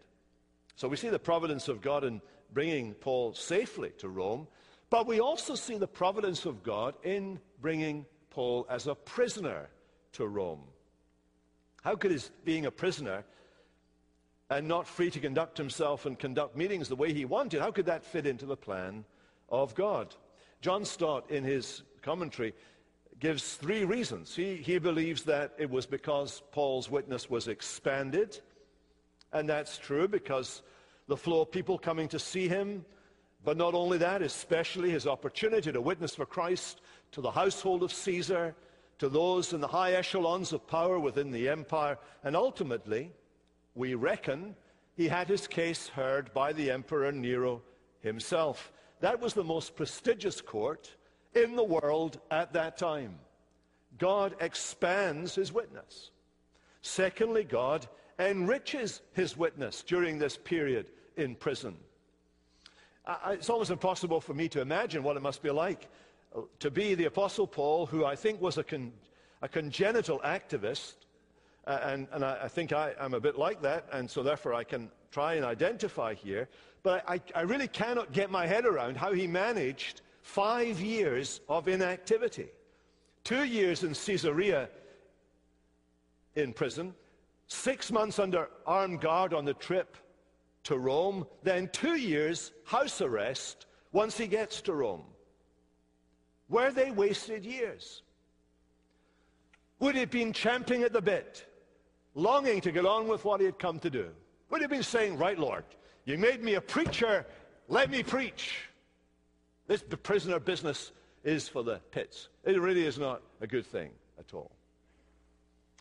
So 0.75 0.87
we 0.87 0.95
see 0.95 1.09
the 1.09 1.19
providence 1.19 1.67
of 1.67 1.81
God 1.81 2.03
in 2.03 2.21
bringing 2.53 2.93
Paul 2.93 3.33
safely 3.33 3.91
to 3.97 4.09
Rome, 4.09 4.47
but 4.89 5.07
we 5.07 5.19
also 5.19 5.55
see 5.55 5.77
the 5.77 5.87
providence 5.87 6.45
of 6.45 6.63
God 6.63 6.95
in 7.03 7.39
bringing 7.61 8.05
Paul 8.29 8.65
as 8.69 8.87
a 8.87 8.95
prisoner 8.95 9.69
to 10.13 10.25
Rome. 10.25 10.63
How 11.83 11.95
could 11.95 12.11
his 12.11 12.31
being 12.45 12.65
a 12.65 12.71
prisoner 12.71 13.23
and 14.49 14.67
not 14.67 14.87
free 14.87 15.11
to 15.11 15.19
conduct 15.19 15.57
himself 15.57 16.05
and 16.05 16.17
conduct 16.17 16.57
meetings 16.57 16.89
the 16.89 16.95
way 16.95 17.13
he 17.13 17.25
wanted, 17.25 17.61
how 17.61 17.71
could 17.71 17.85
that 17.85 18.03
fit 18.03 18.25
into 18.25 18.45
the 18.45 18.57
plan 18.57 19.05
of 19.49 19.75
God? 19.75 20.15
John 20.61 20.83
Stott, 20.83 21.29
in 21.29 21.43
his 21.43 21.83
commentary, 22.01 22.53
gives 23.19 23.55
three 23.55 23.85
reasons. 23.85 24.35
He, 24.35 24.55
he 24.55 24.79
believes 24.79 25.23
that 25.23 25.53
it 25.57 25.69
was 25.69 25.85
because 25.85 26.41
Paul's 26.51 26.89
witness 26.89 27.29
was 27.29 27.47
expanded, 27.47 28.39
and 29.33 29.47
that's 29.47 29.77
true 29.77 30.07
because 30.07 30.61
the 31.07 31.17
flow 31.17 31.41
of 31.41 31.51
people 31.51 31.77
coming 31.77 32.07
to 32.09 32.19
see 32.19 32.47
him, 32.47 32.85
but 33.43 33.57
not 33.57 33.73
only 33.73 33.97
that, 33.97 34.21
especially 34.21 34.89
his 34.89 35.07
opportunity 35.07 35.71
to 35.71 35.81
witness 35.81 36.15
for 36.15 36.25
Christ 36.25 36.81
to 37.11 37.21
the 37.21 37.31
household 37.31 37.83
of 37.83 37.93
Caesar, 37.93 38.55
to 38.99 39.09
those 39.09 39.53
in 39.53 39.61
the 39.61 39.67
high 39.67 39.93
echelons 39.93 40.51
of 40.51 40.67
power 40.67 40.99
within 40.99 41.31
the 41.31 41.47
empire, 41.47 41.97
and 42.23 42.35
ultimately, 42.35 43.11
we 43.79 43.95
reckon 43.95 44.57
he 44.97 45.07
had 45.07 45.29
his 45.29 45.47
case 45.47 45.87
heard 45.87 46.33
by 46.33 46.51
the 46.51 46.69
Emperor 46.69 47.13
Nero 47.13 47.61
himself. 48.01 48.73
That 48.99 49.21
was 49.21 49.33
the 49.33 49.43
most 49.43 49.77
prestigious 49.77 50.41
court 50.41 50.93
in 51.33 51.55
the 51.55 51.63
world 51.63 52.19
at 52.29 52.51
that 52.51 52.77
time. 52.77 53.17
God 53.97 54.35
expands 54.41 55.33
his 55.33 55.53
witness. 55.53 56.11
Secondly, 56.81 57.45
God 57.45 57.87
enriches 58.19 58.99
his 59.13 59.37
witness 59.37 59.81
during 59.81 60.19
this 60.19 60.35
period 60.35 60.87
in 61.15 61.33
prison. 61.33 61.77
It's 63.29 63.49
almost 63.49 63.71
impossible 63.71 64.19
for 64.19 64.33
me 64.33 64.49
to 64.49 64.59
imagine 64.59 65.03
what 65.03 65.15
it 65.15 65.21
must 65.21 65.41
be 65.41 65.51
like 65.51 65.87
uh, 66.35 66.41
to 66.59 66.69
be 66.69 66.95
the 66.95 67.05
Apostle 67.05 67.47
Paul, 67.47 67.85
who 67.85 68.03
I 68.03 68.17
think 68.17 68.41
was 68.41 68.57
a, 68.57 68.63
con- 68.63 68.91
a 69.41 69.47
congenital 69.47 70.19
activist, 70.19 70.95
Uh, 71.69 71.79
and, 71.83 72.07
and 72.13 72.25
I, 72.25 72.45
I, 72.45 72.47
think 72.47 72.73
I, 72.73 72.93
am 72.99 73.13
a 73.13 73.19
bit 73.19 73.37
like 73.37 73.61
that, 73.61 73.85
and 73.93 74.09
so 74.09 74.23
therefore 74.23 74.55
I 74.55 74.63
can 74.63 74.89
try 75.11 75.35
and 75.35 75.45
identify 75.45 76.15
here. 76.15 76.49
But 76.81 77.07
I, 77.07 77.21
I 77.35 77.41
really 77.41 77.67
cannot 77.67 78.11
get 78.11 78.31
my 78.31 78.47
head 78.47 78.65
around 78.65 78.97
how 78.97 79.13
he 79.13 79.27
managed 79.27 80.01
five 80.23 80.81
years 80.81 81.41
of 81.47 81.67
inactivity. 81.67 82.47
Two 83.23 83.43
years 83.43 83.83
in 83.83 83.93
Caesarea 83.93 84.67
in 86.33 86.53
prison, 86.53 86.95
six 87.45 87.91
months 87.91 88.17
under 88.17 88.49
armed 88.65 88.99
guard 88.99 89.31
on 89.35 89.45
the 89.45 89.53
trip 89.53 89.95
to 90.63 90.79
Rome, 90.79 91.27
then 91.43 91.69
two 91.71 91.97
years 91.97 92.51
house 92.65 92.99
arrest 92.99 93.67
once 93.91 94.17
he 94.17 94.25
gets 94.25 94.59
to 94.61 94.73
Rome. 94.73 95.03
Were 96.49 96.71
they 96.71 96.89
wasted 96.89 97.45
years? 97.45 98.01
Would 99.79 99.93
he 99.93 100.01
have 100.01 100.09
been 100.09 100.33
champing 100.33 100.81
at 100.81 100.93
the 100.93 101.01
bit, 101.01 101.45
longing 102.19 102.61
to 102.61 102.71
get 102.71 102.85
on 102.85 103.07
with 103.07 103.25
what 103.25 103.39
he 103.39 103.45
had 103.45 103.57
come 103.57 103.79
to 103.79 103.89
do? 103.89 104.09
Would 104.49 104.61
have 104.61 104.69
been 104.69 104.83
saying, 104.83 105.17
Right, 105.17 105.37
Lord, 105.37 105.63
you 106.05 106.17
made 106.17 106.43
me 106.43 106.55
a 106.55 106.61
preacher, 106.61 107.25
let 107.67 107.89
me 107.89 108.03
preach? 108.03 108.61
This 109.67 109.83
prisoner 110.03 110.39
business 110.39 110.91
is 111.23 111.47
for 111.47 111.63
the 111.63 111.79
pits. 111.91 112.29
It 112.43 112.59
really 112.59 112.85
is 112.85 112.97
not 112.97 113.21
a 113.41 113.47
good 113.47 113.65
thing 113.65 113.91
at 114.17 114.33
all. 114.33 114.51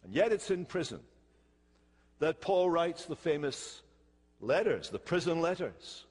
And 0.04 0.12
yet 0.12 0.32
it's 0.32 0.50
in 0.50 0.64
prison 0.64 1.00
that 2.18 2.40
Paul 2.40 2.68
writes 2.70 3.06
the 3.06 3.16
famous 3.16 3.82
letters, 4.40 4.90
the 4.90 4.98
prison 4.98 5.40
letters. 5.40 6.04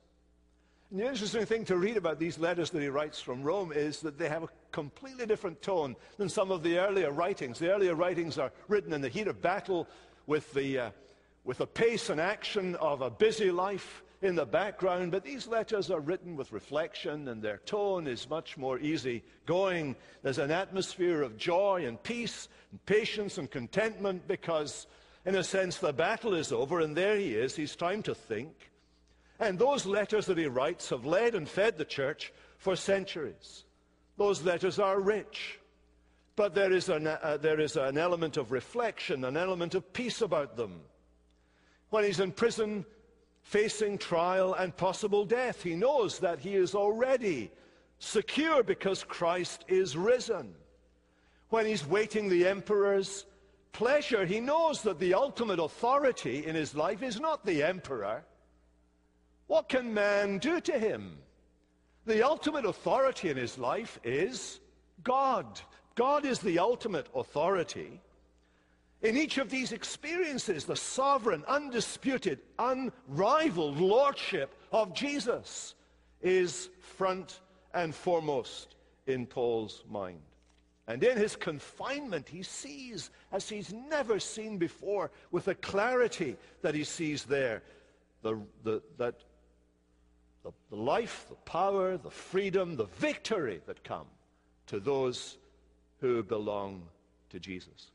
And 0.89 0.99
the 0.99 1.07
interesting 1.07 1.45
thing 1.45 1.65
to 1.65 1.75
read 1.75 1.97
about 1.97 2.17
these 2.17 2.39
letters 2.39 2.69
that 2.69 2.81
he 2.81 2.87
writes 2.87 3.19
from 3.19 3.43
Rome 3.43 3.73
is 3.73 3.99
that 4.01 4.17
they 4.17 4.29
have 4.29 4.43
a 4.43 4.49
completely 4.71 5.25
different 5.25 5.61
tone 5.61 5.95
than 6.17 6.29
some 6.29 6.49
of 6.49 6.63
the 6.63 6.77
earlier 6.79 7.11
writings. 7.11 7.59
The 7.59 7.71
earlier 7.71 7.93
writings 7.93 8.37
are 8.37 8.51
written 8.69 8.93
in 8.93 9.01
the 9.01 9.09
heat 9.09 9.27
of 9.27 9.41
battle 9.41 9.87
with 10.27 10.53
the, 10.53 10.79
uh, 10.79 10.89
with 11.43 11.57
the 11.57 11.65
pace 11.65 12.09
and 12.09 12.21
action 12.21 12.75
of 12.75 13.01
a 13.01 13.09
busy 13.09 13.49
life 13.49 14.03
in 14.21 14.35
the 14.35 14.45
background, 14.45 15.11
but 15.11 15.23
these 15.23 15.47
letters 15.47 15.89
are 15.89 15.99
written 15.99 16.35
with 16.35 16.51
reflection 16.51 17.27
and 17.27 17.41
their 17.41 17.57
tone 17.59 18.07
is 18.07 18.29
much 18.29 18.57
more 18.57 18.79
easy 18.79 19.23
going. 19.45 19.95
There's 20.21 20.39
an 20.39 20.51
atmosphere 20.51 21.21
of 21.23 21.37
joy 21.37 21.85
and 21.85 22.01
peace 22.01 22.47
and 22.71 22.85
patience 22.85 23.37
and 23.37 23.49
contentment 23.49 24.27
because 24.27 24.87
in 25.27 25.35
a 25.35 25.43
sense, 25.43 25.77
the 25.77 25.91
battle 25.91 26.33
is 26.33 26.53
over, 26.53 26.79
and 26.79 26.95
there 26.95 27.17
he 27.17 27.35
is. 27.35 27.53
He's 27.53 27.75
time 27.75 28.01
to 28.03 28.15
think. 28.15 28.71
And 29.41 29.59
those 29.59 29.85
letters 29.85 30.25
that 30.27 30.37
he 30.37 30.47
writes 30.47 30.89
have 30.89 31.05
led 31.05 31.35
and 31.35 31.49
fed 31.49 31.77
the 31.77 31.83
church 31.83 32.31
for 32.57 32.77
centuries. 32.77 33.65
Those 34.15 34.41
letters 34.43 34.79
are 34.79 35.01
rich. 35.01 35.59
But 36.37 36.53
there 36.53 36.71
is, 36.71 36.87
an, 36.87 37.07
uh, 37.07 37.39
there 37.41 37.59
is 37.59 37.75
an 37.77 37.97
element 37.97 38.37
of 38.37 38.51
reflection, 38.51 39.25
an 39.25 39.35
element 39.35 39.73
of 39.73 39.91
peace 39.91 40.21
about 40.21 40.55
them. 40.55 40.81
When 41.89 42.03
he's 42.03 42.19
in 42.19 42.31
prison, 42.31 42.85
facing 43.41 43.97
trial 43.97 44.53
and 44.53 44.77
possible 44.77 45.25
death, 45.25 45.63
he 45.63 45.73
knows 45.73 46.19
that 46.19 46.39
he 46.39 46.53
is 46.53 46.75
already 46.75 47.49
secure 47.97 48.61
because 48.61 49.03
Christ 49.03 49.65
is 49.67 49.97
risen. 49.97 50.53
When 51.49 51.65
he's 51.65 51.87
waiting 51.87 52.29
the 52.29 52.47
emperor's 52.47 53.25
pleasure, 53.71 54.23
he 54.23 54.39
knows 54.39 54.83
that 54.83 54.99
the 54.99 55.15
ultimate 55.15 55.59
authority 55.59 56.45
in 56.45 56.53
his 56.53 56.75
life 56.75 57.01
is 57.01 57.19
not 57.19 57.47
the 57.47 57.63
emperor. 57.63 58.23
What 59.47 59.69
can 59.69 59.91
man 59.91 60.37
do 60.37 60.61
to 60.61 60.77
him? 60.77 61.17
The 62.05 62.21
ultimate 62.21 62.65
authority 62.65 63.31
in 63.31 63.37
his 63.37 63.57
life 63.57 63.99
is 64.03 64.59
God. 65.03 65.59
God 65.97 66.25
is 66.25 66.39
the 66.39 66.59
ultimate 66.59 67.07
authority. 67.15 67.99
In 69.01 69.17
each 69.17 69.39
of 69.39 69.49
these 69.49 69.71
experiences, 69.71 70.63
the 70.63 70.75
sovereign, 70.75 71.43
undisputed, 71.47 72.39
unrivaled 72.59 73.79
lordship 73.79 74.53
of 74.71 74.93
Jesus 74.93 75.73
is 76.21 76.69
front 76.79 77.41
and 77.73 77.93
foremost 77.93 78.75
in 79.07 79.25
Paul's 79.25 79.83
mind. 79.89 80.21
And 80.87 81.03
in 81.03 81.17
his 81.17 81.35
confinement, 81.35 82.29
he 82.29 82.43
sees 82.43 83.09
as 83.31 83.49
he's 83.49 83.73
never 83.73 84.19
seen 84.19 84.57
before 84.57 85.09
with 85.31 85.45
the 85.45 85.55
clarity 85.55 86.37
that 86.61 86.75
he 86.75 86.83
sees 86.83 87.23
there 87.23 87.63
the, 88.21 88.39
the, 88.63 88.81
that 88.97 89.15
the, 90.43 90.51
the 90.69 90.75
life, 90.75 91.25
the 91.27 91.35
power, 91.35 91.97
the 91.97 92.11
freedom, 92.11 92.75
the 92.75 92.85
victory 92.85 93.61
that 93.65 93.83
come 93.83 94.05
to 94.67 94.79
those 94.79 95.37
who 95.99 96.23
belong 96.23 96.83
to 97.29 97.39
Jesus. 97.39 97.91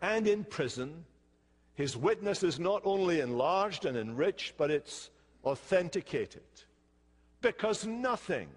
and 0.00 0.26
in 0.26 0.44
prison, 0.44 1.04
his 1.74 1.96
witness 1.96 2.42
is 2.42 2.58
not 2.58 2.82
only 2.84 3.20
enlarged 3.20 3.84
and 3.84 3.96
enriched, 3.96 4.56
but 4.56 4.70
it's 4.70 5.10
authenticated. 5.44 6.42
Because 7.42 7.86
nothing 7.86 8.48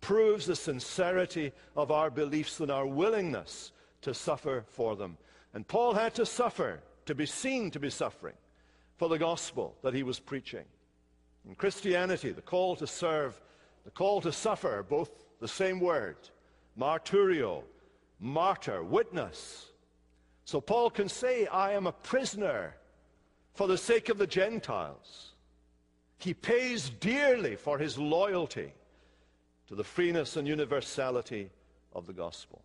proves 0.00 0.46
the 0.46 0.56
sincerity 0.56 1.52
of 1.76 1.90
our 1.90 2.10
beliefs 2.10 2.58
than 2.58 2.70
our 2.70 2.86
willingness 2.86 3.72
to 4.02 4.14
suffer 4.14 4.64
for 4.66 4.96
them. 4.96 5.16
And 5.54 5.66
Paul 5.66 5.94
had 5.94 6.14
to 6.14 6.26
suffer 6.26 6.80
to 7.06 7.14
be 7.14 7.26
seen 7.26 7.70
to 7.72 7.80
be 7.80 7.90
suffering 7.90 8.34
for 8.96 9.08
the 9.08 9.18
gospel 9.18 9.76
that 9.82 9.94
he 9.94 10.02
was 10.02 10.20
preaching. 10.20 10.64
In 11.48 11.54
Christianity, 11.54 12.30
the 12.30 12.42
call 12.42 12.76
to 12.76 12.86
serve, 12.86 13.40
the 13.84 13.90
call 13.90 14.20
to 14.20 14.32
suffer, 14.32 14.84
both 14.88 15.10
the 15.40 15.48
same 15.48 15.80
word, 15.80 16.16
marturio, 16.78 17.62
martyr, 18.20 18.82
witness. 18.82 19.66
So 20.44 20.60
Paul 20.60 20.90
can 20.90 21.08
say, 21.08 21.46
I 21.46 21.72
am 21.72 21.86
a 21.86 21.92
prisoner 21.92 22.74
for 23.54 23.66
the 23.66 23.78
sake 23.78 24.08
of 24.08 24.18
the 24.18 24.26
Gentiles. 24.26 25.32
He 26.18 26.34
pays 26.34 26.88
dearly 26.88 27.56
for 27.56 27.78
his 27.78 27.98
loyalty 27.98 28.72
to 29.68 29.74
the 29.74 29.84
freeness 29.84 30.36
and 30.36 30.46
universality 30.46 31.50
of 31.94 32.06
the 32.06 32.12
gospel. 32.12 32.62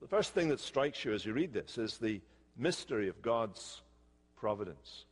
The 0.00 0.08
first 0.08 0.32
thing 0.32 0.48
that 0.48 0.60
strikes 0.60 1.04
you 1.04 1.12
as 1.12 1.26
you 1.26 1.32
read 1.32 1.52
this 1.52 1.76
is 1.76 1.98
the 1.98 2.20
mystery 2.56 3.08
of 3.08 3.20
God's 3.20 3.82
providence. 4.36 5.04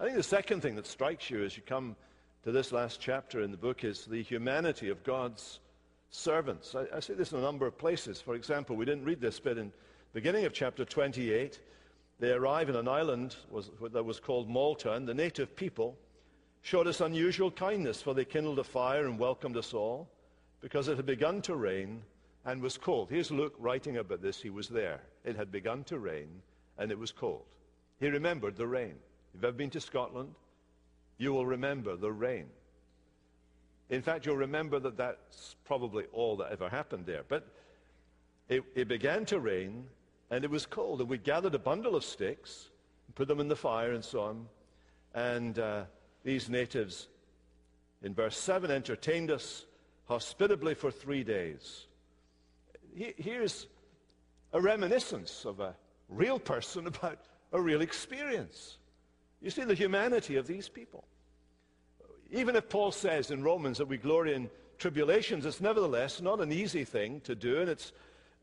I 0.00 0.04
think 0.04 0.16
the 0.16 0.22
second 0.22 0.60
thing 0.60 0.76
that 0.76 0.86
strikes 0.86 1.30
you 1.30 1.44
as 1.44 1.56
you 1.56 1.62
come 1.62 1.96
to 2.44 2.52
this 2.52 2.72
last 2.72 3.00
chapter 3.00 3.42
in 3.42 3.50
the 3.50 3.56
book 3.56 3.84
is 3.84 4.04
the 4.04 4.22
humanity 4.22 4.88
of 4.88 5.04
God's 5.04 5.60
servants. 6.10 6.74
I, 6.74 6.86
I 6.96 7.00
say 7.00 7.14
this 7.14 7.32
in 7.32 7.38
a 7.38 7.42
number 7.42 7.66
of 7.66 7.78
places. 7.78 8.20
For 8.20 8.34
example, 8.34 8.76
we 8.76 8.84
didn't 8.84 9.04
read 9.04 9.20
this 9.20 9.38
bit 9.40 9.58
in 9.58 9.68
the 9.68 9.74
beginning 10.12 10.44
of 10.44 10.52
chapter 10.52 10.84
28. 10.84 11.60
They 12.20 12.32
arrive 12.32 12.68
in 12.68 12.76
an 12.76 12.88
island 12.88 13.36
was, 13.50 13.70
that 13.92 14.04
was 14.04 14.18
called 14.18 14.48
Malta, 14.48 14.92
and 14.92 15.06
the 15.06 15.14
native 15.14 15.54
people 15.54 15.96
showed 16.62 16.86
us 16.86 17.00
unusual 17.00 17.50
kindness, 17.50 18.02
for 18.02 18.14
they 18.14 18.24
kindled 18.24 18.58
a 18.58 18.64
fire 18.64 19.06
and 19.06 19.18
welcomed 19.18 19.56
us 19.56 19.72
all, 19.72 20.08
because 20.60 20.88
it 20.88 20.96
had 20.96 21.06
begun 21.06 21.40
to 21.42 21.54
rain 21.54 22.02
and 22.44 22.60
was 22.60 22.76
cold. 22.76 23.08
Here's 23.10 23.30
Luke 23.30 23.54
writing 23.58 23.98
about 23.98 24.22
this. 24.22 24.42
He 24.42 24.50
was 24.50 24.68
there. 24.68 25.00
It 25.24 25.36
had 25.36 25.52
begun 25.52 25.84
to 25.84 25.98
rain, 25.98 26.28
and 26.78 26.90
it 26.90 26.98
was 26.98 27.12
cold. 27.12 27.44
He 28.00 28.08
remembered 28.08 28.56
the 28.56 28.66
rain. 28.66 28.94
If 29.28 29.34
you've 29.34 29.44
ever 29.44 29.52
been 29.52 29.70
to 29.70 29.80
Scotland, 29.80 30.34
you 31.18 31.32
will 31.32 31.46
remember 31.46 31.96
the 31.96 32.12
rain. 32.12 32.46
In 33.90 34.02
fact, 34.02 34.26
you'll 34.26 34.36
remember 34.36 34.78
that 34.80 34.96
that's 34.96 35.56
probably 35.64 36.04
all 36.12 36.36
that 36.36 36.52
ever 36.52 36.68
happened 36.68 37.06
there. 37.06 37.22
But 37.26 37.46
it, 38.48 38.62
it 38.74 38.88
began 38.88 39.24
to 39.26 39.40
rain, 39.40 39.84
and 40.30 40.44
it 40.44 40.50
was 40.50 40.66
cold. 40.66 41.00
And 41.00 41.08
we 41.08 41.18
gathered 41.18 41.54
a 41.54 41.58
bundle 41.58 41.96
of 41.96 42.04
sticks, 42.04 42.68
put 43.14 43.28
them 43.28 43.40
in 43.40 43.48
the 43.48 43.56
fire, 43.56 43.92
and 43.92 44.04
so 44.04 44.20
on. 44.20 44.46
And 45.14 45.58
uh, 45.58 45.84
these 46.22 46.50
natives, 46.50 47.08
in 48.02 48.14
verse 48.14 48.36
7, 48.36 48.70
entertained 48.70 49.30
us 49.30 49.64
hospitably 50.06 50.74
for 50.74 50.90
three 50.90 51.24
days. 51.24 51.86
Here's 52.94 53.66
a 54.52 54.60
reminiscence 54.60 55.44
of 55.44 55.60
a 55.60 55.74
real 56.08 56.38
person 56.38 56.86
about 56.94 57.20
a 57.52 57.60
real 57.60 57.80
experience. 57.80 58.76
You 59.40 59.50
see 59.50 59.64
the 59.64 59.74
humanity 59.74 60.36
of 60.36 60.46
these 60.46 60.68
people. 60.68 61.04
Even 62.30 62.56
if 62.56 62.68
Paul 62.68 62.92
says 62.92 63.30
in 63.30 63.42
Romans 63.42 63.78
that 63.78 63.88
we 63.88 63.96
glory 63.96 64.34
in 64.34 64.50
tribulations, 64.78 65.46
it's 65.46 65.60
nevertheless 65.60 66.20
not 66.20 66.40
an 66.40 66.52
easy 66.52 66.84
thing 66.84 67.20
to 67.22 67.34
do, 67.34 67.60
and 67.60 67.70
it's 67.70 67.92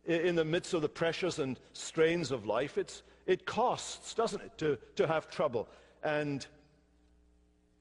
in 0.05 0.35
the 0.35 0.45
midst 0.45 0.73
of 0.73 0.81
the 0.81 0.89
pressures 0.89 1.39
and 1.39 1.59
strains 1.73 2.31
of 2.31 2.45
life. 2.45 2.77
It's, 2.77 3.03
it 3.25 3.45
costs, 3.45 4.13
doesn't 4.13 4.41
it, 4.41 4.57
to, 4.59 4.77
to 4.95 5.07
have 5.07 5.29
trouble. 5.29 5.67
And 6.03 6.45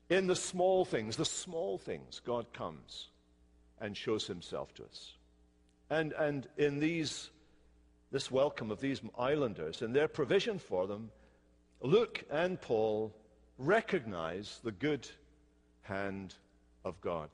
in 0.09 0.27
the 0.27 0.37
small 0.37 0.85
things, 0.85 1.17
the 1.17 1.25
small 1.25 1.79
things, 1.79 2.21
God 2.25 2.53
comes 2.53 3.09
and 3.81 3.97
shows 3.97 4.27
himself 4.27 4.75
to 4.75 4.85
us. 4.85 5.13
And, 5.91 6.13
and 6.13 6.47
in 6.57 6.81
these, 6.81 7.31
this 8.11 8.31
welcome 8.31 8.71
of 8.71 8.81
these 8.81 9.01
islanders 9.19 9.83
and 9.83 9.95
their 9.95 10.09
provision 10.09 10.59
for 10.59 10.87
them, 10.87 11.11
Luke 11.81 12.25
and 12.31 12.61
Paul 12.61 13.15
recognize 13.59 14.61
the 14.65 14.73
good 14.73 15.07
hand 15.85 16.35
of 16.85 17.01
God. 17.01 17.31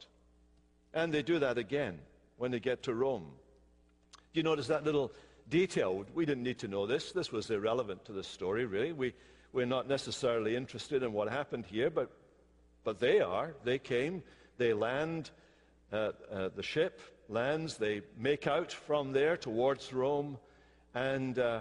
And 0.95 1.13
they 1.13 1.23
do 1.23 1.39
that 1.39 1.59
again 1.59 1.99
when 2.37 2.51
they 2.51 2.61
get 2.61 2.85
to 2.85 2.95
Rome. 2.95 3.27
Do 4.33 4.39
you 4.39 4.45
notice 4.45 4.69
that 4.69 4.85
little 4.85 5.13
detail? 5.49 6.05
We 6.15 6.27
didn't 6.27 6.45
need 6.45 6.59
to 6.61 6.69
know 6.69 6.87
this. 6.87 7.13
This 7.13 7.33
was 7.33 7.51
irrelevant 7.51 8.05
to 8.05 8.13
the 8.13 8.23
story, 8.23 8.67
really. 8.67 8.93
We, 8.93 9.15
we're 9.53 9.67
not 9.67 9.89
necessarily 9.89 10.55
interested 10.55 11.03
in 11.03 11.13
what 11.13 11.29
happened 11.29 11.67
here, 11.67 11.91
but, 11.91 12.11
but 12.85 13.01
they 13.01 13.21
are. 13.21 13.55
They 13.65 13.79
came, 13.79 14.23
they 14.59 14.73
land, 14.73 15.31
uh, 15.93 16.13
uh, 16.31 16.51
the 16.55 16.63
ship 16.63 17.01
lands, 17.29 17.77
they 17.77 18.03
make 18.17 18.47
out 18.47 18.73
from 18.73 19.13
there 19.13 19.37
towards 19.37 19.93
Rome, 19.93 20.39
and 20.95 21.39
uh, 21.39 21.61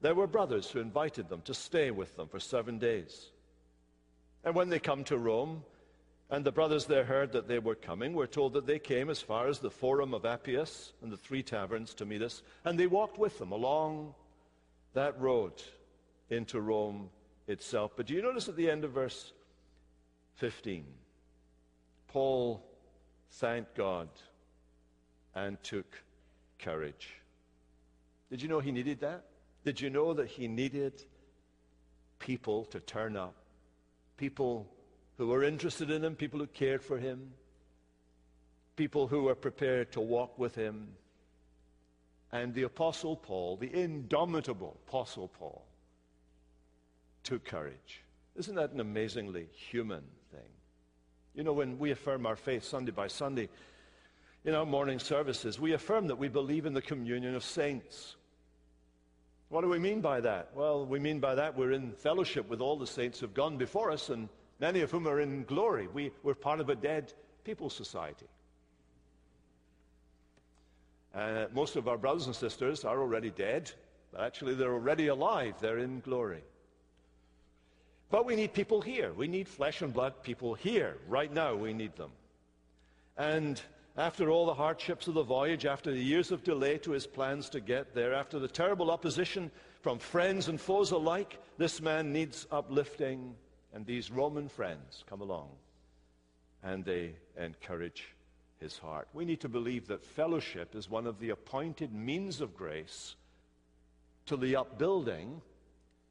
there 0.00 0.14
were 0.14 0.26
brothers 0.26 0.68
who 0.70 0.80
invited 0.80 1.28
them 1.28 1.42
to 1.42 1.54
stay 1.54 1.90
with 1.90 2.16
them 2.16 2.28
for 2.28 2.40
seven 2.40 2.78
days. 2.78 3.30
And 4.44 4.54
when 4.54 4.68
they 4.68 4.78
come 4.78 5.04
to 5.04 5.18
Rome, 5.18 5.62
and 6.30 6.44
the 6.44 6.52
brothers 6.52 6.86
there 6.86 7.04
heard 7.04 7.32
that 7.32 7.46
they 7.46 7.58
were 7.58 7.74
coming, 7.74 8.14
we're 8.14 8.26
told 8.26 8.54
that 8.54 8.66
they 8.66 8.78
came 8.78 9.10
as 9.10 9.20
far 9.20 9.48
as 9.48 9.58
the 9.58 9.70
Forum 9.70 10.14
of 10.14 10.24
Appius 10.24 10.92
and 11.02 11.12
the 11.12 11.16
three 11.16 11.42
taverns 11.42 11.92
to 11.94 12.06
meet 12.06 12.22
us, 12.22 12.42
and 12.64 12.78
they 12.78 12.86
walked 12.86 13.18
with 13.18 13.38
them 13.38 13.52
along 13.52 14.14
that 14.94 15.20
road 15.20 15.52
into 16.30 16.60
Rome 16.60 17.10
itself. 17.48 17.92
But 17.96 18.06
do 18.06 18.14
you 18.14 18.22
notice 18.22 18.48
at 18.48 18.56
the 18.56 18.70
end 18.70 18.84
of 18.84 18.92
verse 18.92 19.32
15, 20.36 20.84
Paul 22.08 22.64
thanked 23.32 23.74
God 23.76 24.08
and 25.34 25.62
took 25.62 26.02
courage. 26.58 27.14
Did 28.30 28.40
you 28.40 28.48
know 28.48 28.60
he 28.60 28.72
needed 28.72 29.00
that? 29.00 29.24
Did 29.64 29.80
you 29.80 29.90
know 29.90 30.14
that 30.14 30.28
he 30.28 30.48
needed 30.48 31.04
people 32.18 32.64
to 32.66 32.80
turn 32.80 33.16
up? 33.16 33.34
People 34.16 34.68
who 35.18 35.28
were 35.28 35.42
interested 35.42 35.90
in 35.90 36.04
him, 36.04 36.14
people 36.14 36.40
who 36.40 36.46
cared 36.46 36.82
for 36.82 36.98
him, 36.98 37.32
people 38.76 39.06
who 39.06 39.24
were 39.24 39.34
prepared 39.34 39.92
to 39.92 40.00
walk 40.00 40.38
with 40.38 40.54
him. 40.54 40.88
And 42.32 42.54
the 42.54 42.62
Apostle 42.62 43.16
Paul, 43.16 43.56
the 43.56 43.72
indomitable 43.72 44.80
Apostle 44.88 45.28
Paul, 45.28 45.64
took 47.22 47.44
courage. 47.44 48.02
Isn't 48.36 48.54
that 48.54 48.72
an 48.72 48.80
amazingly 48.80 49.48
human 49.52 50.02
thing? 50.30 50.40
You 51.34 51.44
know, 51.44 51.52
when 51.52 51.78
we 51.78 51.90
affirm 51.90 52.26
our 52.26 52.36
faith 52.36 52.64
Sunday 52.64 52.92
by 52.92 53.08
Sunday 53.08 53.48
in 54.44 54.54
our 54.54 54.66
morning 54.66 54.98
services, 54.98 55.60
we 55.60 55.72
affirm 55.72 56.06
that 56.08 56.16
we 56.16 56.28
believe 56.28 56.66
in 56.66 56.74
the 56.74 56.82
communion 56.82 57.34
of 57.34 57.44
saints. 57.44 58.16
What 59.52 59.60
do 59.60 59.68
we 59.68 59.78
mean 59.78 60.00
by 60.00 60.22
that? 60.22 60.48
Well, 60.54 60.86
we 60.86 60.98
mean 60.98 61.20
by 61.20 61.34
that 61.34 61.58
we're 61.58 61.72
in 61.72 61.92
fellowship 61.92 62.48
with 62.48 62.62
all 62.62 62.78
the 62.78 62.86
saints 62.86 63.20
who've 63.20 63.34
gone 63.34 63.58
before 63.58 63.90
us, 63.90 64.08
and 64.08 64.30
many 64.60 64.80
of 64.80 64.90
whom 64.90 65.06
are 65.06 65.20
in 65.20 65.44
glory. 65.44 65.88
We, 65.88 66.10
we're 66.22 66.34
part 66.34 66.58
of 66.58 66.70
a 66.70 66.74
dead 66.74 67.12
people 67.44 67.68
society. 67.68 68.24
Uh, 71.14 71.48
most 71.52 71.76
of 71.76 71.86
our 71.86 71.98
brothers 71.98 72.24
and 72.28 72.34
sisters 72.34 72.86
are 72.86 72.98
already 72.98 73.28
dead, 73.28 73.70
but 74.10 74.22
actually 74.22 74.54
they're 74.54 74.72
already 74.72 75.08
alive. 75.08 75.56
They're 75.60 75.80
in 75.80 76.00
glory. 76.00 76.44
But 78.08 78.24
we 78.24 78.36
need 78.36 78.54
people 78.54 78.80
here. 78.80 79.12
We 79.12 79.28
need 79.28 79.46
flesh 79.46 79.82
and 79.82 79.92
blood 79.92 80.22
people 80.22 80.54
here. 80.54 80.96
Right 81.06 81.30
now, 81.30 81.54
we 81.54 81.74
need 81.74 81.94
them. 81.96 82.12
And 83.18 83.60
after 83.96 84.30
all 84.30 84.46
the 84.46 84.54
hardships 84.54 85.06
of 85.06 85.14
the 85.14 85.22
voyage, 85.22 85.66
after 85.66 85.90
the 85.90 86.02
years 86.02 86.30
of 86.30 86.44
delay 86.44 86.78
to 86.78 86.92
his 86.92 87.06
plans 87.06 87.48
to 87.50 87.60
get 87.60 87.94
there, 87.94 88.14
after 88.14 88.38
the 88.38 88.48
terrible 88.48 88.90
opposition 88.90 89.50
from 89.82 89.98
friends 89.98 90.48
and 90.48 90.60
foes 90.60 90.90
alike, 90.92 91.38
this 91.58 91.80
man 91.80 92.12
needs 92.12 92.46
uplifting. 92.50 93.34
And 93.74 93.86
these 93.86 94.10
Roman 94.10 94.48
friends 94.48 95.02
come 95.08 95.22
along 95.22 95.48
and 96.62 96.84
they 96.84 97.14
encourage 97.38 98.08
his 98.60 98.78
heart. 98.78 99.08
We 99.12 99.24
need 99.24 99.40
to 99.40 99.48
believe 99.48 99.88
that 99.88 100.04
fellowship 100.04 100.74
is 100.74 100.88
one 100.88 101.06
of 101.06 101.18
the 101.18 101.30
appointed 101.30 101.92
means 101.92 102.40
of 102.40 102.56
grace 102.56 103.16
to 104.26 104.36
the 104.36 104.56
upbuilding 104.56 105.40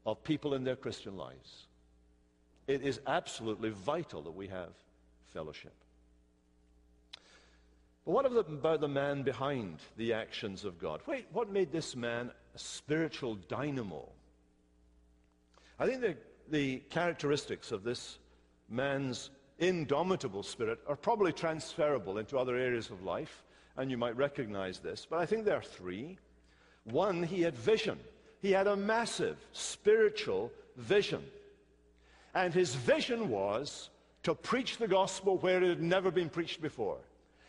of 0.04 0.22
people 0.22 0.54
in 0.54 0.64
their 0.64 0.76
Christian 0.76 1.16
lives. 1.16 1.66
It 2.66 2.82
is 2.82 3.00
absolutely 3.06 3.70
vital 3.70 4.22
that 4.22 4.32
we 4.32 4.48
have 4.48 4.72
fellowship. 5.32 5.74
But 8.04 8.12
what 8.12 8.26
about 8.26 8.80
the 8.80 8.88
man 8.88 9.22
behind 9.22 9.78
the 9.96 10.12
actions 10.12 10.64
of 10.64 10.78
God? 10.78 11.00
Wait, 11.06 11.26
what 11.32 11.50
made 11.50 11.70
this 11.70 11.94
man 11.94 12.30
a 12.54 12.58
spiritual 12.58 13.36
dynamo? 13.36 14.08
I 15.78 15.86
think 15.86 16.00
the, 16.00 16.16
the 16.50 16.78
characteristics 16.90 17.70
of 17.70 17.84
this 17.84 18.18
man's 18.68 19.30
indomitable 19.58 20.42
spirit 20.42 20.80
are 20.88 20.96
probably 20.96 21.32
transferable 21.32 22.18
into 22.18 22.38
other 22.38 22.56
areas 22.56 22.90
of 22.90 23.04
life, 23.04 23.44
and 23.76 23.90
you 23.90 23.96
might 23.96 24.16
recognize 24.16 24.80
this. 24.80 25.06
But 25.08 25.20
I 25.20 25.26
think 25.26 25.44
there 25.44 25.56
are 25.56 25.62
three. 25.62 26.18
One, 26.84 27.22
he 27.22 27.42
had 27.42 27.54
vision. 27.54 28.00
He 28.40 28.50
had 28.50 28.66
a 28.66 28.76
massive 28.76 29.38
spiritual 29.52 30.50
vision. 30.76 31.22
And 32.34 32.52
his 32.52 32.74
vision 32.74 33.28
was 33.28 33.90
to 34.24 34.34
preach 34.34 34.78
the 34.78 34.88
gospel 34.88 35.38
where 35.38 35.62
it 35.62 35.68
had 35.68 35.82
never 35.82 36.10
been 36.10 36.28
preached 36.28 36.60
before. 36.60 36.98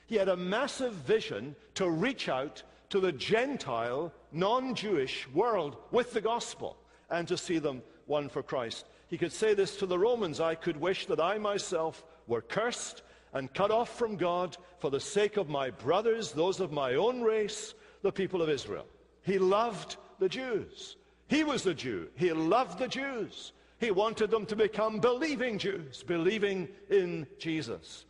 He 0.05 0.15
had 0.15 0.29
a 0.29 0.37
massive 0.37 0.93
vision 0.93 1.55
to 1.75 1.89
reach 1.89 2.29
out 2.29 2.63
to 2.89 2.99
the 2.99 3.11
Gentile, 3.11 4.13
non-Jewish 4.31 5.27
world 5.29 5.77
with 5.91 6.13
the 6.13 6.21
gospel 6.21 6.77
and 7.09 7.27
to 7.27 7.37
see 7.37 7.59
them 7.59 7.81
won 8.07 8.29
for 8.29 8.43
Christ. 8.43 8.87
He 9.07 9.17
could 9.17 9.31
say 9.31 9.53
this 9.53 9.77
to 9.77 9.85
the 9.85 9.97
Romans, 9.99 10.39
I 10.39 10.55
could 10.55 10.77
wish 10.77 11.05
that 11.07 11.19
I 11.19 11.37
myself 11.37 12.03
were 12.27 12.41
cursed 12.41 13.03
and 13.33 13.53
cut 13.53 13.71
off 13.71 13.97
from 13.97 14.17
God 14.17 14.57
for 14.79 14.91
the 14.91 14.99
sake 14.99 15.37
of 15.37 15.49
my 15.49 15.71
brothers, 15.71 16.31
those 16.31 16.59
of 16.59 16.71
my 16.71 16.95
own 16.95 17.21
race, 17.21 17.73
the 18.01 18.11
people 18.11 18.41
of 18.41 18.49
Israel. 18.49 18.85
He 19.23 19.39
loved 19.39 19.97
the 20.19 20.29
Jews. 20.29 20.97
He 21.27 21.43
was 21.43 21.65
a 21.65 21.73
Jew. 21.73 22.09
He 22.15 22.31
loved 22.31 22.77
the 22.77 22.87
Jews. 22.87 23.53
He 23.79 23.91
wanted 23.91 24.29
them 24.29 24.45
to 24.47 24.55
become 24.55 24.99
believing 24.99 25.57
Jews, 25.57 26.03
believing 26.03 26.67
in 26.89 27.27
Jesus. 27.39 28.05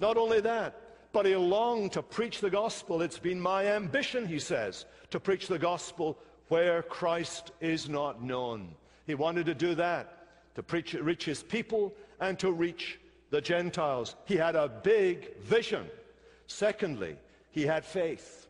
Not 0.00 0.16
only 0.16 0.40
that, 0.40 0.80
but 1.14 1.24
he 1.24 1.36
longed 1.36 1.92
to 1.92 2.02
preach 2.02 2.40
the 2.40 2.50
gospel. 2.50 3.00
It's 3.00 3.20
been 3.20 3.40
my 3.40 3.66
ambition, 3.68 4.26
he 4.26 4.40
says, 4.40 4.84
to 5.10 5.20
preach 5.20 5.46
the 5.46 5.60
gospel 5.60 6.18
where 6.48 6.82
Christ 6.82 7.52
is 7.60 7.88
not 7.88 8.20
known. 8.20 8.74
He 9.06 9.14
wanted 9.14 9.46
to 9.46 9.54
do 9.54 9.76
that, 9.76 10.26
to 10.56 10.62
preach, 10.62 10.92
reach 10.92 11.24
his 11.24 11.42
people 11.42 11.94
and 12.20 12.36
to 12.40 12.50
reach 12.50 12.98
the 13.30 13.40
Gentiles. 13.40 14.16
He 14.24 14.34
had 14.34 14.56
a 14.56 14.68
big 14.68 15.38
vision. 15.38 15.86
Secondly, 16.48 17.16
he 17.52 17.62
had 17.62 17.84
faith. 17.84 18.48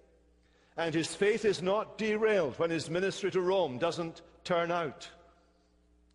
And 0.78 0.94
his 0.94 1.14
faith 1.14 1.44
is 1.44 1.60
not 1.60 1.98
derailed 1.98 2.58
when 2.58 2.70
his 2.70 2.88
ministry 2.88 3.30
to 3.32 3.42
Rome 3.42 3.76
doesn't 3.76 4.22
turn 4.42 4.72
out. 4.72 5.06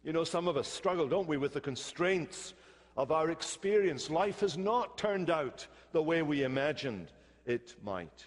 You 0.03 0.13
know, 0.13 0.23
some 0.23 0.47
of 0.47 0.57
us 0.57 0.67
struggle, 0.67 1.07
don't 1.07 1.27
we, 1.27 1.37
with 1.37 1.53
the 1.53 1.61
constraints 1.61 2.55
of 2.99 3.13
our 3.13 3.31
experience. 3.31 4.09
Life 4.09 4.41
has 4.41 4.57
not 4.57 4.97
turned 4.97 5.29
out 5.29 5.65
the 5.93 6.03
way 6.03 6.21
we 6.21 6.43
imagined 6.43 7.07
it 7.45 7.73
might. 7.81 8.25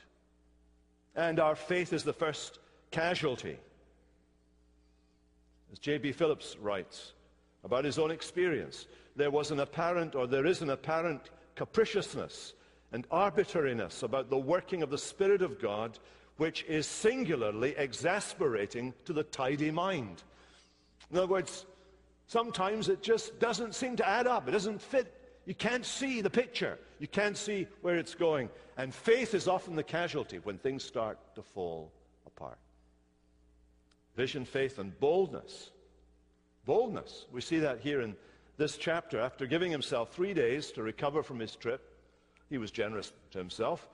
And 1.14 1.38
our 1.38 1.54
faith 1.54 1.92
is 1.92 2.04
the 2.04 2.14
first 2.14 2.58
casualty. 2.90 3.58
As 5.70 5.78
J.B. 5.78 6.12
Phillips 6.12 6.56
writes 6.58 7.12
about 7.64 7.84
his 7.84 7.98
own 7.98 8.10
experience, 8.10 8.86
there 9.14 9.30
was 9.30 9.50
an 9.50 9.60
apparent, 9.60 10.14
or 10.14 10.26
there 10.26 10.46
is 10.46 10.62
an 10.62 10.70
apparent 10.70 11.28
capriciousness 11.54 12.54
and 12.92 13.06
arbitrariness 13.10 14.02
about 14.02 14.30
the 14.30 14.38
working 14.38 14.82
of 14.82 14.88
the 14.88 14.96
Spirit 14.96 15.42
of 15.42 15.60
God 15.60 15.98
which 16.38 16.64
is 16.64 16.86
singularly 16.86 17.74
exasperating 17.76 18.94
to 19.04 19.12
the 19.12 19.24
tidy 19.24 19.70
mind. 19.70 20.22
In 21.10 21.18
other 21.18 21.26
words, 21.26 21.66
sometimes 22.26 22.88
it 22.88 23.02
just 23.02 23.38
doesn't 23.38 23.74
seem 23.74 23.96
to 23.96 24.08
add 24.08 24.26
up. 24.26 24.48
It 24.48 24.52
doesn't 24.52 24.80
fit. 24.80 25.12
You 25.44 25.54
can't 25.54 25.84
see 25.84 26.20
the 26.20 26.30
picture. 26.30 26.78
You 26.98 27.08
can't 27.08 27.36
see 27.36 27.66
where 27.80 27.96
it's 27.96 28.14
going. 28.14 28.48
And 28.76 28.94
faith 28.94 29.34
is 29.34 29.48
often 29.48 29.76
the 29.76 29.82
casualty 29.82 30.38
when 30.38 30.58
things 30.58 30.84
start 30.84 31.18
to 31.34 31.42
fall 31.42 31.92
apart. 32.26 32.58
Vision, 34.16 34.44
faith, 34.44 34.78
and 34.78 34.98
boldness. 35.00 35.70
Boldness. 36.64 37.26
We 37.32 37.40
see 37.40 37.58
that 37.60 37.80
here 37.80 38.02
in 38.02 38.14
this 38.56 38.76
chapter. 38.76 39.18
After 39.18 39.46
giving 39.46 39.72
himself 39.72 40.12
three 40.12 40.34
days 40.34 40.70
to 40.72 40.82
recover 40.82 41.22
from 41.22 41.38
his 41.38 41.56
trip, 41.56 41.82
he 42.48 42.58
was 42.58 42.70
generous 42.70 43.12
to 43.32 43.38
himself. 43.38 43.88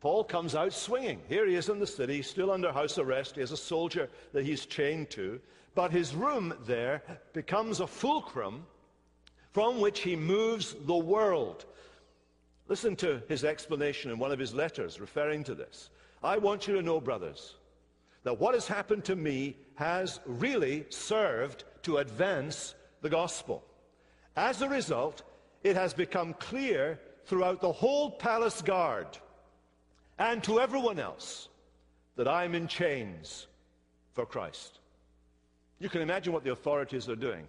Paul 0.00 0.22
comes 0.22 0.54
out 0.54 0.72
swinging. 0.72 1.20
Here 1.28 1.46
he 1.46 1.56
is 1.56 1.68
in 1.68 1.80
the 1.80 1.86
city, 1.86 2.22
still 2.22 2.52
under 2.52 2.72
house 2.72 2.98
arrest. 2.98 3.34
He 3.34 3.40
has 3.40 3.50
a 3.50 3.56
soldier 3.56 4.08
that 4.32 4.44
he's 4.44 4.64
chained 4.64 5.10
to. 5.10 5.40
But 5.78 5.92
his 5.92 6.12
room 6.12 6.54
there 6.66 7.04
becomes 7.32 7.78
a 7.78 7.86
fulcrum 7.86 8.66
from 9.52 9.80
which 9.80 10.00
he 10.00 10.16
moves 10.16 10.74
the 10.74 10.96
world. 10.96 11.66
Listen 12.66 12.96
to 12.96 13.22
his 13.28 13.44
explanation 13.44 14.10
in 14.10 14.18
one 14.18 14.32
of 14.32 14.40
his 14.40 14.52
letters 14.52 14.98
referring 14.98 15.44
to 15.44 15.54
this. 15.54 15.90
I 16.20 16.36
want 16.36 16.66
you 16.66 16.74
to 16.74 16.82
know, 16.82 17.00
brothers, 17.00 17.54
that 18.24 18.40
what 18.40 18.54
has 18.54 18.66
happened 18.66 19.04
to 19.04 19.14
me 19.14 19.56
has 19.76 20.18
really 20.26 20.84
served 20.88 21.62
to 21.84 21.98
advance 21.98 22.74
the 23.00 23.10
gospel. 23.10 23.62
As 24.34 24.62
a 24.62 24.68
result, 24.68 25.22
it 25.62 25.76
has 25.76 25.94
become 25.94 26.34
clear 26.40 26.98
throughout 27.26 27.60
the 27.60 27.70
whole 27.70 28.10
palace 28.10 28.62
guard 28.62 29.16
and 30.18 30.42
to 30.42 30.58
everyone 30.58 30.98
else 30.98 31.48
that 32.16 32.26
I'm 32.26 32.56
in 32.56 32.66
chains 32.66 33.46
for 34.12 34.26
Christ. 34.26 34.80
You 35.78 35.88
can 35.88 36.02
imagine 36.02 36.32
what 36.32 36.44
the 36.44 36.52
authorities 36.52 37.08
are 37.08 37.16
doing. 37.16 37.46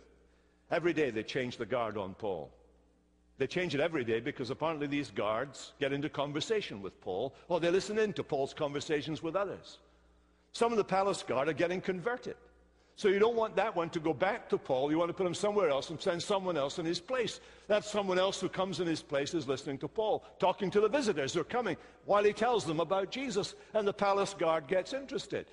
Every 0.71 0.93
day 0.93 1.09
they 1.09 1.23
change 1.23 1.57
the 1.57 1.65
guard 1.65 1.97
on 1.97 2.13
Paul. 2.13 2.51
They 3.39 3.47
change 3.47 3.73
it 3.73 3.81
every 3.81 4.03
day 4.03 4.19
because 4.19 4.49
apparently 4.49 4.85
these 4.85 5.09
guards 5.09 5.73
get 5.79 5.93
into 5.93 6.09
conversation 6.09 6.81
with 6.81 6.99
Paul 7.01 7.33
or 7.47 7.59
they 7.59 7.71
listen 7.71 7.97
in 7.97 8.13
to 8.13 8.23
Paul's 8.23 8.53
conversations 8.53 9.23
with 9.23 9.35
others. 9.35 9.79
Some 10.51 10.71
of 10.71 10.77
the 10.77 10.83
palace 10.83 11.23
guard 11.23 11.47
are 11.47 11.53
getting 11.53 11.81
converted. 11.81 12.35
So 12.99 13.07
you 13.07 13.17
don't 13.17 13.37
want 13.37 13.55
that 13.55 13.77
one 13.77 13.89
to 13.91 13.99
go 14.01 14.13
back 14.13 14.49
to 14.49 14.57
Paul. 14.57 14.91
You 14.91 14.97
want 14.97 15.07
to 15.07 15.13
put 15.13 15.25
him 15.25 15.33
somewhere 15.33 15.69
else 15.69 15.89
and 15.89 16.01
send 16.01 16.21
someone 16.21 16.57
else 16.57 16.79
in 16.79 16.85
his 16.85 16.99
place. 16.99 17.39
That 17.67 17.85
someone 17.85 18.19
else 18.19 18.41
who 18.41 18.49
comes 18.49 18.81
in 18.81 18.87
his 18.87 19.01
place 19.01 19.33
is 19.33 19.47
listening 19.47 19.77
to 19.77 19.87
Paul, 19.87 20.25
talking 20.37 20.69
to 20.71 20.81
the 20.81 20.89
visitors 20.89 21.33
who 21.33 21.39
are 21.39 21.45
coming 21.45 21.77
while 22.03 22.25
he 22.25 22.33
tells 22.33 22.65
them 22.65 22.81
about 22.81 23.09
Jesus. 23.09 23.55
And 23.73 23.87
the 23.87 23.93
palace 23.93 24.33
guard 24.33 24.67
gets 24.67 24.91
interested. 24.91 25.45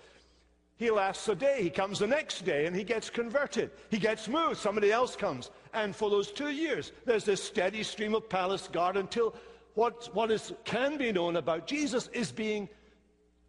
He 0.79 0.91
lasts 0.91 1.27
a 1.29 1.35
day. 1.35 1.63
He 1.63 1.71
comes 1.71 1.99
the 1.99 2.07
next 2.07 2.45
day 2.45 2.67
and 2.67 2.77
he 2.77 2.85
gets 2.85 3.09
converted. 3.09 3.71
He 3.89 3.99
gets 3.99 4.29
moved. 4.29 4.59
Somebody 4.59 4.93
else 4.93 5.17
comes. 5.17 5.51
And 5.73 5.97
for 5.97 6.11
those 6.11 6.31
two 6.31 6.51
years, 6.51 6.93
there's 7.07 7.25
this 7.25 7.43
steady 7.43 7.83
stream 7.83 8.15
of 8.15 8.29
palace 8.29 8.69
guard 8.69 8.97
until 8.97 9.35
what, 9.75 10.11
what 10.15 10.31
is, 10.31 10.53
can 10.65 10.99
be 10.99 11.13
known 11.13 11.37
about 11.37 11.67
Jesus 11.67 12.09
is 12.13 12.31
being 12.31 12.69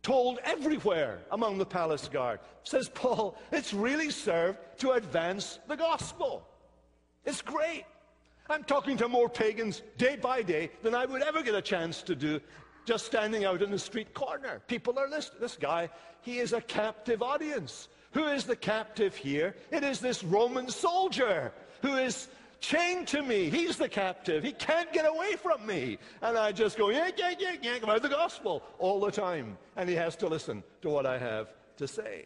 told 0.03 0.39
everywhere 0.45 1.19
among 1.31 1.57
the 1.57 1.65
palace 1.65 2.07
guard. 2.07 2.39
Says 2.63 2.89
Paul, 2.89 3.37
it's 3.51 3.73
really 3.73 4.09
served 4.09 4.59
to 4.77 4.91
advance 4.91 5.59
the 5.67 5.75
gospel. 5.75 6.47
It's 7.25 7.41
great. 7.41 7.83
I'm 8.49 8.63
talking 8.63 8.95
to 8.97 9.09
more 9.09 9.27
pagans 9.27 9.81
day 9.97 10.15
by 10.15 10.43
day 10.43 10.71
than 10.81 10.95
I 10.95 11.05
would 11.05 11.21
ever 11.21 11.43
get 11.43 11.55
a 11.55 11.61
chance 11.61 12.01
to 12.03 12.15
do 12.15 12.39
just 12.87 13.05
standing 13.05 13.43
out 13.43 13.61
in 13.61 13.69
the 13.69 13.77
street 13.77 14.13
corner. 14.13 14.61
People 14.67 14.97
are 14.97 15.09
listening. 15.09 15.41
This 15.41 15.57
guy, 15.57 15.89
he 16.21 16.39
is 16.39 16.53
a 16.53 16.61
captive 16.61 17.21
audience. 17.21 17.89
Who 18.13 18.25
is 18.27 18.45
the 18.45 18.55
captive 18.55 19.13
here? 19.13 19.55
It 19.71 19.83
is 19.83 19.99
this 19.99 20.23
Roman 20.23 20.69
soldier 20.69 21.51
who 21.81 21.95
is 21.95 22.29
chained 22.61 23.09
to 23.09 23.21
me. 23.21 23.49
He's 23.49 23.75
the 23.75 23.89
captive. 23.89 24.41
He 24.41 24.53
can't 24.53 24.91
get 24.93 25.05
away 25.05 25.35
from 25.35 25.65
me. 25.65 25.97
And 26.21 26.37
I 26.37 26.53
just 26.53 26.77
go, 26.77 26.89
yank, 26.89 27.19
yank, 27.19 27.41
yank, 27.41 27.63
yank 27.63 27.83
about 27.83 28.01
the 28.01 28.09
gospel 28.09 28.63
all 28.79 29.01
the 29.01 29.11
time. 29.11 29.57
And 29.75 29.89
he 29.89 29.95
has 29.95 30.15
to 30.17 30.27
listen 30.27 30.63
to 30.81 30.89
what 30.89 31.05
I 31.05 31.17
have 31.17 31.49
to 31.75 31.89
say. 31.89 32.25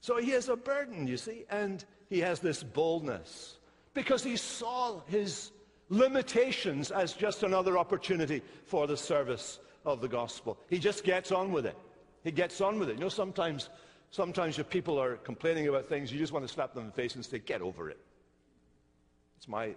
So 0.00 0.18
he 0.18 0.30
has 0.30 0.48
a 0.48 0.56
burden, 0.56 1.08
you 1.08 1.16
see, 1.16 1.46
and 1.50 1.84
he 2.08 2.20
has 2.20 2.38
this 2.38 2.62
boldness 2.62 3.58
because 3.92 4.22
he 4.22 4.36
saw 4.36 5.00
his 5.06 5.50
limitations 5.88 6.90
as 6.90 7.12
just 7.12 7.42
another 7.42 7.78
opportunity 7.78 8.42
for 8.66 8.86
the 8.86 8.96
service 8.96 9.58
of 9.84 10.00
the 10.00 10.08
gospel. 10.08 10.58
He 10.68 10.78
just 10.78 11.04
gets 11.04 11.32
on 11.32 11.52
with 11.52 11.66
it. 11.66 11.76
He 12.22 12.30
gets 12.30 12.60
on 12.60 12.78
with 12.78 12.88
it. 12.88 12.94
You 12.94 13.00
know, 13.00 13.08
sometimes, 13.08 13.68
sometimes 14.10 14.58
if 14.58 14.68
people 14.68 14.98
are 14.98 15.16
complaining 15.16 15.68
about 15.68 15.86
things, 15.86 16.12
you 16.12 16.18
just 16.18 16.32
want 16.32 16.46
to 16.46 16.52
slap 16.52 16.74
them 16.74 16.84
in 16.84 16.86
the 16.88 16.94
face 16.94 17.14
and 17.14 17.24
say, 17.24 17.38
get 17.38 17.60
over 17.60 17.90
it. 17.90 17.98
It's 19.36 19.48
my 19.48 19.74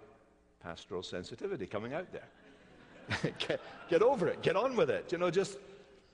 pastoral 0.62 1.02
sensitivity 1.02 1.66
coming 1.66 1.92
out 1.92 2.06
there. 2.10 3.32
get, 3.38 3.60
get 3.88 4.02
over 4.02 4.28
it. 4.28 4.42
Get 4.42 4.56
on 4.56 4.76
with 4.76 4.90
it. 4.90 5.12
You 5.12 5.18
know, 5.18 5.30
just 5.30 5.58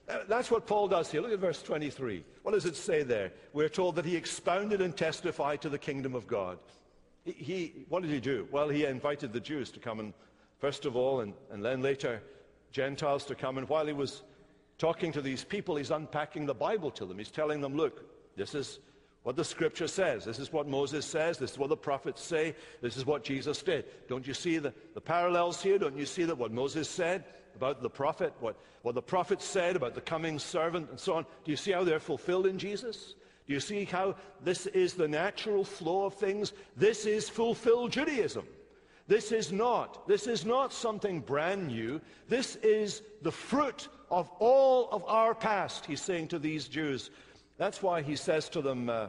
uh, 0.07 0.19
that's 0.27 0.51
what 0.51 0.67
Paul 0.67 0.87
does 0.87 1.11
here. 1.11 1.21
Look 1.21 1.31
at 1.31 1.39
verse 1.39 1.61
23. 1.61 2.23
What 2.43 2.51
does 2.51 2.65
it 2.65 2.75
say 2.75 3.03
there? 3.03 3.31
We're 3.53 3.69
told 3.69 3.95
that 3.95 4.05
he 4.05 4.15
expounded 4.15 4.81
and 4.81 4.95
testified 4.95 5.61
to 5.61 5.69
the 5.69 5.79
kingdom 5.79 6.15
of 6.15 6.27
God. 6.27 6.59
He, 7.25 7.85
what 7.89 8.03
did 8.03 8.11
he 8.11 8.19
do? 8.19 8.47
Well, 8.51 8.69
he 8.69 8.85
invited 8.85 9.33
the 9.33 9.39
Jews 9.39 9.71
to 9.71 9.79
come 9.79 9.99
and, 9.99 10.13
first 10.59 10.85
of 10.85 10.95
all, 10.95 11.21
and, 11.21 11.33
and 11.51 11.65
then 11.65 11.81
later, 11.81 12.21
Gentiles 12.71 13.25
to 13.25 13.35
come. 13.35 13.57
And 13.57 13.67
while 13.67 13.87
he 13.87 13.93
was 13.93 14.21
talking 14.77 15.11
to 15.13 15.21
these 15.21 15.43
people, 15.43 15.75
he's 15.75 15.91
unpacking 15.91 16.45
the 16.45 16.53
Bible 16.53 16.91
to 16.91 17.05
them. 17.05 17.17
He's 17.17 17.31
telling 17.31 17.61
them, 17.61 17.75
look, 17.75 18.05
this 18.35 18.53
is 18.53 18.79
what 19.23 19.35
the 19.35 19.43
scripture 19.43 19.87
says. 19.87 20.23
This 20.23 20.37
is 20.37 20.53
what 20.53 20.67
Moses 20.67 21.03
says. 21.03 21.39
This 21.39 21.53
is 21.53 21.57
what 21.57 21.69
the 21.69 21.77
prophets 21.77 22.21
say. 22.21 22.53
This 22.81 22.95
is 22.95 23.07
what 23.07 23.23
Jesus 23.23 23.63
did. 23.63 23.85
Don't 24.07 24.27
you 24.27 24.35
see 24.35 24.59
the, 24.59 24.71
the 24.93 25.01
parallels 25.01 25.63
here? 25.63 25.79
Don't 25.79 25.97
you 25.97 26.05
see 26.05 26.25
that 26.25 26.37
what 26.37 26.51
Moses 26.51 26.87
said 26.87 27.23
about 27.55 27.81
the 27.81 27.89
prophet, 27.89 28.33
what, 28.39 28.55
what 28.83 28.93
the 28.93 29.01
prophet 29.01 29.41
said 29.41 29.75
about 29.75 29.95
the 29.95 30.01
coming 30.01 30.37
servant 30.37 30.91
and 30.91 30.99
so 30.99 31.15
on? 31.15 31.25
Do 31.43 31.51
you 31.51 31.57
see 31.57 31.71
how 31.71 31.83
they're 31.83 31.99
fulfilled 31.99 32.45
in 32.45 32.59
Jesus? 32.59 33.15
Do 33.47 33.53
you 33.53 33.59
see 33.59 33.85
how 33.85 34.15
this 34.43 34.65
is 34.67 34.93
the 34.93 35.07
natural 35.07 35.63
flow 35.63 36.05
of 36.05 36.15
things? 36.15 36.53
This 36.75 37.05
is 37.05 37.29
fulfilled 37.29 37.91
Judaism. 37.91 38.45
This 39.07 39.31
is 39.31 39.51
not. 39.51 40.07
This 40.07 40.25
is 40.25 40.45
not 40.45 40.73
something 40.73 41.19
brand 41.19 41.67
new. 41.67 42.01
This 42.27 42.55
is 42.57 43.03
the 43.21 43.31
fruit 43.31 43.87
of 44.09 44.29
all 44.39 44.89
of 44.91 45.03
our 45.05 45.35
past, 45.35 45.85
he's 45.85 46.01
saying 46.01 46.29
to 46.29 46.39
these 46.39 46.67
Jews. 46.67 47.11
That's 47.57 47.83
why 47.83 48.01
he 48.01 48.15
says 48.15 48.49
to 48.49 48.61
them, 48.61 48.89
uh, 48.89 49.07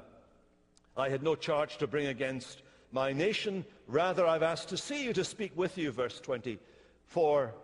I 0.97 1.09
had 1.09 1.23
no 1.23 1.35
charge 1.35 1.79
to 1.79 1.87
bring 1.87 2.07
against 2.07 2.63
my 2.93 3.13
nation. 3.13 3.65
Rather, 3.87 4.27
I've 4.27 4.43
asked 4.43 4.69
to 4.69 4.77
see 4.77 5.03
you, 5.03 5.13
to 5.15 5.25
speak 5.25 5.53
with 5.57 5.79
you, 5.79 5.91
verse 5.91 6.21
20, 6.21 6.59
for 7.07 7.55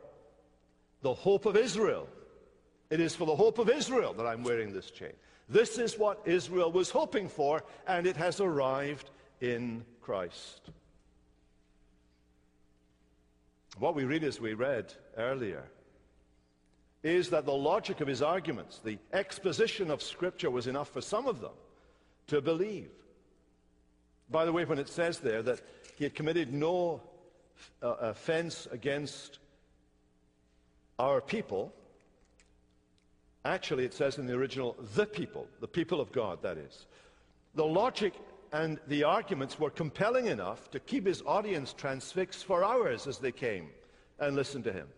the 1.03 1.13
hope 1.13 1.47
of 1.47 1.57
Israel. 1.57 2.09
It 2.91 3.01
is 3.01 3.15
for 3.15 3.27
the 3.27 3.37
hope 3.37 3.59
of 3.59 3.69
Israel 3.69 4.13
that 4.15 4.27
I'm 4.27 4.43
wearing 4.43 4.73
this 4.73 4.91
chain. 4.91 5.13
This 5.53 5.77
is 5.77 5.99
what 5.99 6.23
Israel 6.25 6.73
was 6.73 6.88
hoping 6.88 7.29
for, 7.29 7.62
and 7.87 8.07
it 8.07 8.17
has 8.17 8.41
arrived 8.41 9.11
in 9.43 9.85
Christ. 10.01 10.71
What 13.79 13.95
we 13.95 14.05
read 14.05 14.25
as 14.25 14.41
we 14.41 14.55
read 14.55 14.95
earlier 15.19 15.65
is 17.03 17.29
that 17.31 17.45
the 17.45 17.53
logic 17.53 18.01
of 18.01 18.09
his 18.09 18.23
arguments, 18.23 18.81
the 18.83 18.99
exposition 19.12 19.91
of 19.91 20.03
Scripture, 20.03 20.51
was 20.51 20.67
enough 20.67 20.88
for 20.88 21.03
some 21.03 21.27
of 21.27 21.43
them 21.43 21.53
to 22.29 22.41
believe. 22.41 22.91
By 24.31 24.47
the 24.47 24.53
way, 24.53 24.65
when 24.65 24.79
it 24.79 24.88
says 24.88 25.19
there 25.19 25.43
that 25.43 25.61
he 25.97 26.05
had 26.05 26.15
committed 26.15 26.51
no 26.51 27.03
uh, 27.83 27.88
offense 28.01 28.67
against 28.71 29.38
our 30.99 31.21
people, 31.21 31.75
actually 33.44 33.85
it 33.85 33.94
says 33.94 34.18
in 34.18 34.26
the 34.26 34.35
original, 34.35 34.76
the 34.94 35.07
people, 35.07 35.46
the 35.61 35.68
people 35.68 36.00
of 36.00 36.12
God, 36.12 36.42
that 36.42 36.59
is. 36.59 36.87
The 37.55 37.64
logic 37.64 38.14
and 38.52 38.78
the 38.87 39.05
arguments 39.05 39.59
were 39.59 39.70
compelling 39.70 40.26
enough 40.26 40.70
to 40.70 40.81
keep 40.81 41.07
his 41.07 41.22
audience 41.26 41.72
transfixed 41.72 42.44
for 42.44 42.64
hours 42.64 43.07
as 43.07 43.18
they 43.18 43.33
came 43.33 43.70
and 44.18 44.37
listened 44.37 44.64
to 44.64 44.72
him. 44.72 44.88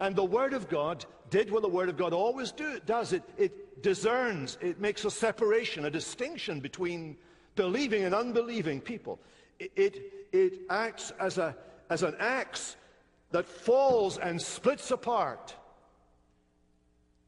And 0.00 0.16
the 0.16 0.24
Word 0.24 0.54
of 0.54 0.68
God 0.68 1.04
did 1.30 1.50
what 1.50 1.62
the 1.62 1.68
Word 1.68 1.88
of 1.88 1.96
God 1.96 2.12
always 2.12 2.52
do, 2.52 2.80
does. 2.86 3.12
It, 3.12 3.22
it 3.36 3.82
discerns, 3.82 4.56
it 4.60 4.80
makes 4.80 5.04
a 5.04 5.10
separation, 5.10 5.84
a 5.84 5.90
distinction 5.90 6.60
between 6.60 7.16
believing 7.54 8.04
and 8.04 8.14
unbelieving 8.14 8.80
people. 8.80 9.20
It, 9.58 9.72
it, 9.76 10.12
it 10.32 10.60
acts 10.70 11.12
as, 11.20 11.38
a, 11.38 11.56
as 11.90 12.02
an 12.02 12.16
axe 12.18 12.76
that 13.30 13.46
falls 13.46 14.18
and 14.18 14.40
splits 14.40 14.90
apart 14.90 15.54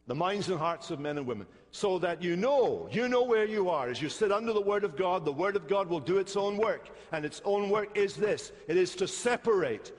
the 0.07 0.15
minds 0.15 0.49
and 0.49 0.59
hearts 0.59 0.91
of 0.91 1.01
men 1.01 1.19
and 1.19 1.27
women 1.27 1.47
so 1.73 1.99
that 1.99 2.23
you 2.23 2.37
know, 2.37 2.89
you 2.91 3.09
know 3.09 3.23
where 3.23 3.45
you 3.45 3.69
are. 3.69 3.89
As 3.89 4.01
you 4.01 4.09
sit 4.09 4.33
under 4.33 4.53
the 4.53 4.61
Word 4.61 4.85
of 4.85 4.97
God, 4.97 5.25
the 5.25 5.33
Word 5.33 5.57
of 5.57 5.69
God 5.69 5.89
will 5.89 6.01
do 6.01 6.19
its 6.19 6.37
own 6.37 6.57
work. 6.57 6.89
And 7.13 7.25
its 7.25 7.43
own 7.45 7.69
work 7.69 7.97
is 7.97 8.17
this 8.17 8.53
it 8.69 8.77
is 8.77 8.95
to 8.97 9.09
separate 9.09 9.93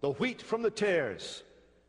the 0.00 0.12
wheat 0.12 0.42
from 0.42 0.62
the 0.62 0.70
tares, 0.70 1.42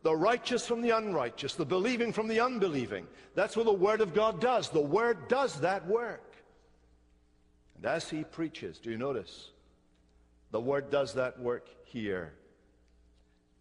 the 0.04 0.16
righteous 0.16 0.66
from 0.66 0.82
the 0.82 0.92
unrighteous, 0.92 1.56
the 1.56 1.66
believing 1.66 2.14
from 2.14 2.28
the 2.28 2.40
unbelieving. 2.40 3.06
That's 3.36 3.56
what 3.56 3.66
the 3.66 3.74
Word 3.74 4.02
of 4.02 4.14
God 4.14 4.42
does. 4.42 4.70
The 4.70 4.82
Word 4.82 5.28
does 5.28 5.60
that 5.60 5.86
work. 5.86 6.36
And 7.76 7.86
as 7.86 8.10
He 8.10 8.24
preaches, 8.24 8.80
do 8.80 8.90
you 8.90 8.98
notice? 8.98 9.52
The 10.52 10.62
Word 10.62 10.90
does 10.90 11.14
that 11.16 11.40
work 11.40 11.68
here. 11.84 12.34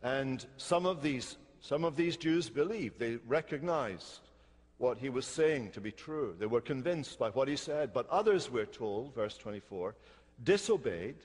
And 0.02 0.44
some 0.56 0.86
of 0.86 1.02
these, 1.02 1.36
some 1.66 1.84
of 1.84 1.96
these 1.96 2.16
Jews 2.16 2.48
believed. 2.48 3.00
They 3.00 3.16
recognized 3.26 4.20
what 4.78 4.98
he 4.98 5.08
was 5.08 5.26
saying 5.26 5.72
to 5.72 5.80
be 5.80 5.90
true. 5.90 6.36
They 6.38 6.46
were 6.46 6.60
convinced 6.60 7.18
by 7.18 7.30
what 7.30 7.48
he 7.48 7.56
said. 7.56 7.92
But 7.92 8.08
others, 8.08 8.48
we're 8.48 8.66
told, 8.66 9.16
verse 9.16 9.36
24, 9.36 9.96
disobeyed 10.44 11.16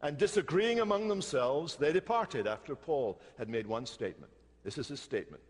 and 0.00 0.16
disagreeing 0.16 0.78
among 0.78 1.08
themselves, 1.08 1.74
they 1.74 1.92
departed 1.92 2.46
after 2.46 2.76
Paul 2.76 3.20
had 3.36 3.48
made 3.48 3.66
one 3.66 3.84
statement. 3.84 4.30
This 4.62 4.78
is 4.78 4.86
his 4.86 5.00
statement. 5.00 5.42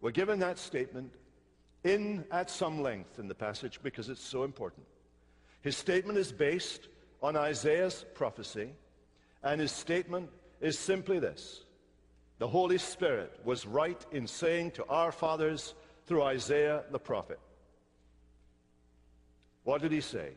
We're 0.00 0.12
given 0.12 0.38
that 0.38 0.56
statement 0.56 1.12
in 1.82 2.24
at 2.30 2.48
some 2.48 2.80
length 2.80 3.18
in 3.18 3.26
the 3.26 3.34
passage 3.34 3.80
because 3.82 4.08
it's 4.08 4.22
so 4.22 4.44
important. 4.44 4.86
His 5.62 5.76
statement 5.76 6.16
is 6.16 6.30
based 6.30 6.86
on 7.20 7.34
Isaiah's 7.34 8.04
prophecy, 8.14 8.70
and 9.42 9.60
his 9.60 9.72
statement 9.72 10.30
is 10.60 10.78
simply 10.78 11.18
this. 11.18 11.61
The 12.42 12.48
Holy 12.48 12.78
Spirit 12.78 13.38
was 13.44 13.68
right 13.68 14.04
in 14.10 14.26
saying 14.26 14.72
to 14.72 14.84
our 14.86 15.12
fathers 15.12 15.74
through 16.06 16.24
Isaiah 16.24 16.82
the 16.90 16.98
prophet. 16.98 17.38
What 19.62 19.80
did 19.80 19.92
he 19.92 20.00
say? 20.00 20.30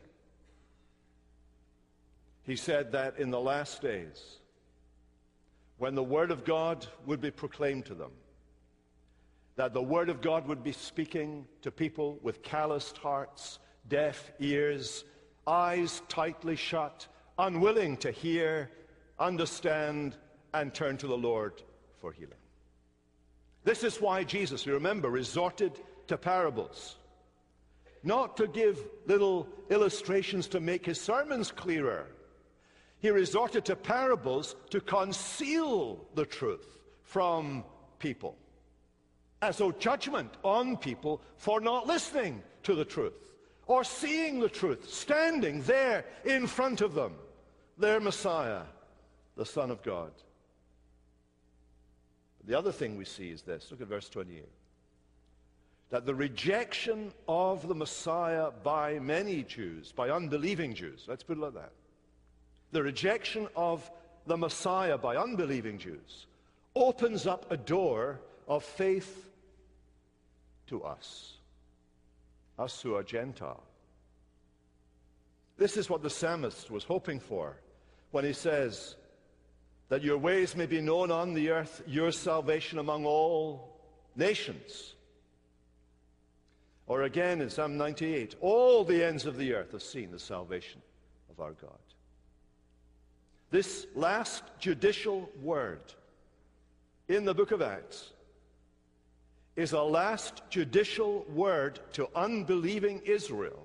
He 2.44 2.54
said 2.54 2.92
that 2.92 3.18
in 3.18 3.32
the 3.32 3.40
last 3.40 3.82
days, 3.82 4.36
when 5.78 5.96
the 5.96 6.04
Word 6.04 6.30
of 6.30 6.44
God 6.44 6.86
would 7.06 7.20
be 7.20 7.32
proclaimed 7.32 7.86
to 7.86 7.94
them, 7.96 8.12
that 9.56 9.74
the 9.74 9.82
Word 9.82 10.08
of 10.08 10.20
God 10.20 10.46
would 10.46 10.62
be 10.62 10.70
speaking 10.70 11.44
to 11.62 11.72
people 11.72 12.20
with 12.22 12.40
calloused 12.44 12.98
hearts, 12.98 13.58
deaf 13.88 14.30
ears, 14.38 15.04
eyes 15.44 16.02
tightly 16.06 16.54
shut, 16.54 17.08
unwilling 17.36 17.96
to 17.96 18.12
hear, 18.12 18.70
understand, 19.18 20.16
and 20.54 20.72
turn 20.72 20.96
to 20.98 21.08
the 21.08 21.18
Lord 21.18 21.64
for 22.06 22.12
healing. 22.12 22.38
This 23.64 23.82
is 23.82 24.00
why 24.00 24.22
Jesus, 24.22 24.64
we 24.64 24.72
remember, 24.72 25.10
resorted 25.10 25.72
to 26.06 26.16
parables. 26.16 26.94
Not 28.04 28.36
to 28.36 28.46
give 28.46 28.78
little 29.06 29.48
illustrations 29.70 30.46
to 30.48 30.60
make 30.60 30.86
his 30.86 31.00
sermons 31.00 31.50
clearer, 31.50 32.06
he 33.00 33.10
resorted 33.10 33.64
to 33.64 33.74
parables 33.74 34.54
to 34.70 34.80
conceal 34.80 36.06
the 36.14 36.24
truth 36.24 36.78
from 37.02 37.64
people. 37.98 38.36
As 39.42 39.58
though 39.58 39.72
judgment 39.72 40.30
on 40.44 40.76
people 40.76 41.20
for 41.34 41.60
not 41.60 41.88
listening 41.88 42.40
to 42.62 42.76
the 42.76 42.84
truth 42.84 43.32
or 43.66 43.82
seeing 43.82 44.38
the 44.38 44.48
truth, 44.48 44.88
standing 44.88 45.60
there 45.62 46.04
in 46.24 46.46
front 46.46 46.82
of 46.82 46.94
them, 46.94 47.14
their 47.76 47.98
Messiah, 47.98 48.62
the 49.36 49.44
Son 49.44 49.72
of 49.72 49.82
God. 49.82 50.12
The 52.46 52.56
other 52.56 52.72
thing 52.72 52.96
we 52.96 53.04
see 53.04 53.30
is 53.30 53.42
this. 53.42 53.68
Look 53.70 53.80
at 53.80 53.88
verse 53.88 54.08
28 54.08 54.44
that 55.90 56.04
the 56.04 56.14
rejection 56.14 57.12
of 57.28 57.68
the 57.68 57.74
Messiah 57.74 58.50
by 58.64 58.98
many 58.98 59.44
Jews, 59.44 59.92
by 59.92 60.10
unbelieving 60.10 60.74
Jews, 60.74 61.04
let's 61.06 61.22
put 61.22 61.38
it 61.38 61.40
like 61.40 61.54
that, 61.54 61.72
the 62.72 62.82
rejection 62.82 63.46
of 63.54 63.88
the 64.26 64.36
Messiah 64.36 64.98
by 64.98 65.16
unbelieving 65.16 65.78
Jews 65.78 66.26
opens 66.74 67.26
up 67.26 67.50
a 67.50 67.56
door 67.56 68.18
of 68.48 68.64
faith 68.64 69.30
to 70.66 70.82
us, 70.82 71.34
us 72.58 72.80
who 72.82 72.96
are 72.96 73.04
Gentile. 73.04 73.62
This 75.56 75.76
is 75.76 75.88
what 75.88 76.02
the 76.02 76.10
psalmist 76.10 76.70
was 76.70 76.84
hoping 76.84 77.20
for 77.20 77.56
when 78.10 78.24
he 78.24 78.32
says, 78.32 78.96
That 79.88 80.02
your 80.02 80.18
ways 80.18 80.56
may 80.56 80.66
be 80.66 80.80
known 80.80 81.10
on 81.10 81.34
the 81.34 81.50
earth, 81.50 81.82
your 81.86 82.10
salvation 82.10 82.78
among 82.78 83.04
all 83.04 83.78
nations. 84.16 84.94
Or 86.86 87.02
again 87.02 87.40
in 87.40 87.50
Psalm 87.50 87.76
98, 87.76 88.36
all 88.40 88.84
the 88.84 89.04
ends 89.04 89.26
of 89.26 89.36
the 89.36 89.54
earth 89.54 89.72
have 89.72 89.82
seen 89.82 90.10
the 90.10 90.18
salvation 90.18 90.80
of 91.30 91.40
our 91.40 91.52
God. 91.52 91.70
This 93.50 93.86
last 93.94 94.42
judicial 94.58 95.30
word 95.42 95.94
in 97.08 97.24
the 97.24 97.34
book 97.34 97.52
of 97.52 97.62
Acts 97.62 98.12
is 99.54 99.72
a 99.72 99.82
last 99.82 100.42
judicial 100.50 101.24
word 101.32 101.80
to 101.92 102.08
unbelieving 102.14 103.00
Israel 103.04 103.62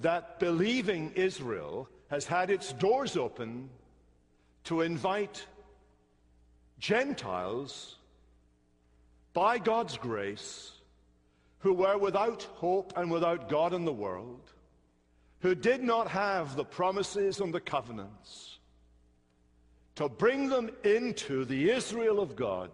that 0.00 0.38
believing 0.38 1.12
Israel 1.14 1.88
has 2.10 2.26
had 2.26 2.50
its 2.50 2.72
doors 2.74 3.16
open 3.16 3.70
to 4.64 4.82
invite 4.82 5.46
Gentiles 6.78 7.96
by 9.32 9.58
God's 9.58 9.96
grace 9.96 10.72
who 11.60 11.72
were 11.72 11.98
without 11.98 12.42
hope 12.54 12.92
and 12.96 13.10
without 13.10 13.48
God 13.48 13.72
in 13.72 13.84
the 13.84 13.92
world 13.92 14.52
who 15.40 15.54
did 15.54 15.82
not 15.82 16.08
have 16.08 16.54
the 16.54 16.64
promises 16.64 17.40
and 17.40 17.52
the 17.52 17.60
covenants, 17.60 18.58
to 19.94 20.08
bring 20.08 20.48
them 20.48 20.70
into 20.84 21.44
the 21.44 21.70
Israel 21.70 22.20
of 22.20 22.36
God, 22.36 22.70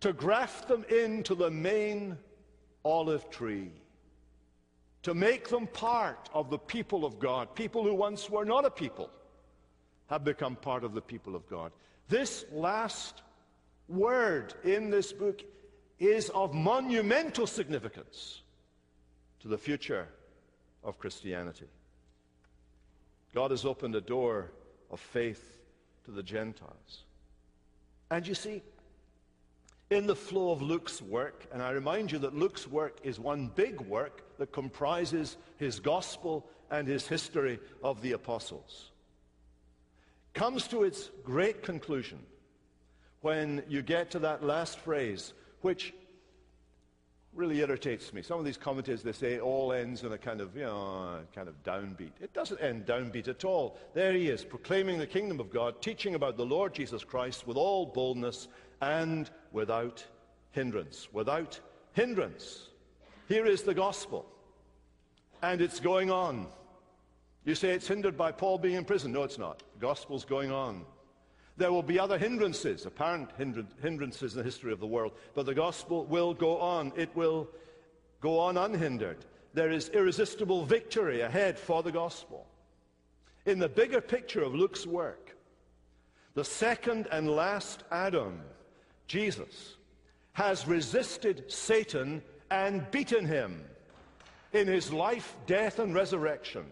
to 0.00 0.12
graft 0.12 0.68
them 0.68 0.84
into 0.84 1.34
the 1.34 1.50
main 1.50 2.16
olive 2.84 3.28
tree, 3.30 3.70
to 5.02 5.14
make 5.14 5.48
them 5.48 5.66
part 5.66 6.28
of 6.34 6.50
the 6.50 6.58
people 6.58 7.04
of 7.04 7.18
God. 7.18 7.54
People 7.54 7.82
who 7.82 7.94
once 7.94 8.28
were 8.28 8.44
not 8.44 8.64
a 8.64 8.70
people 8.70 9.10
have 10.08 10.24
become 10.24 10.56
part 10.56 10.84
of 10.84 10.94
the 10.94 11.00
people 11.00 11.36
of 11.36 11.48
God. 11.48 11.72
This 12.08 12.44
last 12.52 13.22
word 13.88 14.54
in 14.64 14.90
this 14.90 15.12
book 15.12 15.42
is 15.98 16.30
of 16.30 16.54
monumental 16.54 17.46
significance 17.46 18.42
to 19.40 19.48
the 19.48 19.58
future 19.58 20.08
of 20.84 20.98
Christianity. 20.98 21.66
God 23.34 23.50
has 23.50 23.64
opened 23.64 23.94
a 23.94 24.00
door 24.00 24.50
of 24.90 25.00
faith 25.00 25.58
to 26.04 26.10
the 26.10 26.22
Gentiles. 26.22 27.04
And 28.10 28.26
you 28.26 28.34
see, 28.34 28.62
in 29.90 30.06
the 30.06 30.16
flow 30.16 30.50
of 30.50 30.60
Luke's 30.60 31.00
work, 31.00 31.46
and 31.52 31.62
I 31.62 31.70
remind 31.70 32.12
you 32.12 32.18
that 32.18 32.34
Luke's 32.34 32.66
work 32.66 32.98
is 33.02 33.18
one 33.18 33.50
big 33.54 33.80
work 33.80 34.22
that 34.38 34.52
comprises 34.52 35.36
his 35.56 35.80
gospel 35.80 36.46
and 36.70 36.86
his 36.86 37.06
history 37.08 37.58
of 37.82 38.02
the 38.02 38.12
apostles, 38.12 38.90
comes 40.34 40.68
to 40.68 40.84
its 40.84 41.10
great 41.24 41.62
conclusion 41.62 42.18
when 43.22 43.62
you 43.68 43.82
get 43.82 44.10
to 44.10 44.18
that 44.18 44.44
last 44.44 44.78
phrase, 44.78 45.32
which 45.62 45.94
really 47.34 47.60
irritates 47.60 48.12
me. 48.12 48.20
Some 48.20 48.38
of 48.38 48.44
these 48.44 48.56
commentators, 48.56 49.02
they 49.02 49.12
say 49.12 49.38
all 49.40 49.72
ends 49.72 50.02
in 50.02 50.12
a 50.12 50.18
kind 50.18 50.40
of, 50.40 50.56
you 50.56 50.64
know, 50.64 51.20
kind 51.34 51.48
of 51.48 51.62
downbeat. 51.62 52.12
It 52.20 52.32
doesn't 52.34 52.60
end 52.60 52.84
downbeat 52.84 53.28
at 53.28 53.44
all. 53.44 53.78
There 53.94 54.12
he 54.12 54.28
is, 54.28 54.44
proclaiming 54.44 54.98
the 54.98 55.06
kingdom 55.06 55.40
of 55.40 55.50
God, 55.50 55.80
teaching 55.80 56.14
about 56.14 56.36
the 56.36 56.44
Lord 56.44 56.74
Jesus 56.74 57.04
Christ 57.04 57.46
with 57.46 57.56
all 57.56 57.86
boldness 57.86 58.48
and 58.80 59.30
without 59.52 60.04
hindrance. 60.52 61.08
Without 61.12 61.58
hindrance. 61.92 62.68
Here 63.28 63.46
is 63.46 63.62
the 63.62 63.74
gospel. 63.74 64.26
And 65.42 65.60
it's 65.60 65.80
going 65.80 66.10
on. 66.10 66.46
You 67.44 67.54
say 67.54 67.70
it's 67.70 67.88
hindered 67.88 68.16
by 68.16 68.32
Paul 68.32 68.58
being 68.58 68.74
in 68.74 68.84
prison. 68.84 69.12
No, 69.12 69.22
it's 69.22 69.38
not. 69.38 69.62
The 69.74 69.80
gospel's 69.80 70.24
going 70.24 70.50
on. 70.50 70.84
There 71.56 71.72
will 71.72 71.82
be 71.82 71.98
other 71.98 72.18
hindrances, 72.18 72.86
apparent 72.86 73.30
hindrances 73.36 74.32
in 74.32 74.38
the 74.38 74.44
history 74.44 74.72
of 74.72 74.78
the 74.78 74.86
world, 74.86 75.12
but 75.34 75.44
the 75.44 75.54
gospel 75.54 76.04
will 76.04 76.32
go 76.32 76.58
on. 76.58 76.92
It 76.94 77.10
will 77.16 77.48
go 78.20 78.38
on 78.38 78.56
unhindered. 78.56 79.24
There 79.54 79.70
is 79.70 79.88
irresistible 79.88 80.64
victory 80.64 81.22
ahead 81.22 81.58
for 81.58 81.82
the 81.82 81.90
gospel. 81.90 82.46
In 83.44 83.58
the 83.58 83.68
bigger 83.68 84.00
picture 84.00 84.42
of 84.42 84.54
Luke's 84.54 84.86
work, 84.86 85.36
the 86.34 86.44
second 86.44 87.08
and 87.10 87.28
last 87.28 87.82
Adam, 87.90 88.40
Jesus, 89.08 89.76
has 90.34 90.68
resisted 90.68 91.50
Satan 91.50 92.22
and 92.50 92.88
beaten 92.90 93.24
him 93.24 93.64
in 94.52 94.68
his 94.68 94.92
life, 94.92 95.36
death, 95.46 95.78
and 95.78 95.94
resurrection. 95.94 96.64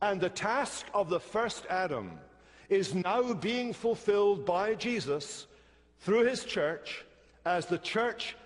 And 0.00 0.20
the 0.20 0.28
task 0.28 0.86
of 0.94 1.08
the 1.08 1.20
first 1.20 1.66
Adam 1.68 2.12
is 2.68 2.94
now 2.94 3.32
being 3.32 3.72
fulfilled 3.72 4.44
by 4.44 4.74
Jesus 4.74 5.46
through 6.00 6.26
his 6.26 6.44
church 6.44 7.04
as 7.44 7.66
the 7.66 7.78
church 7.78 8.36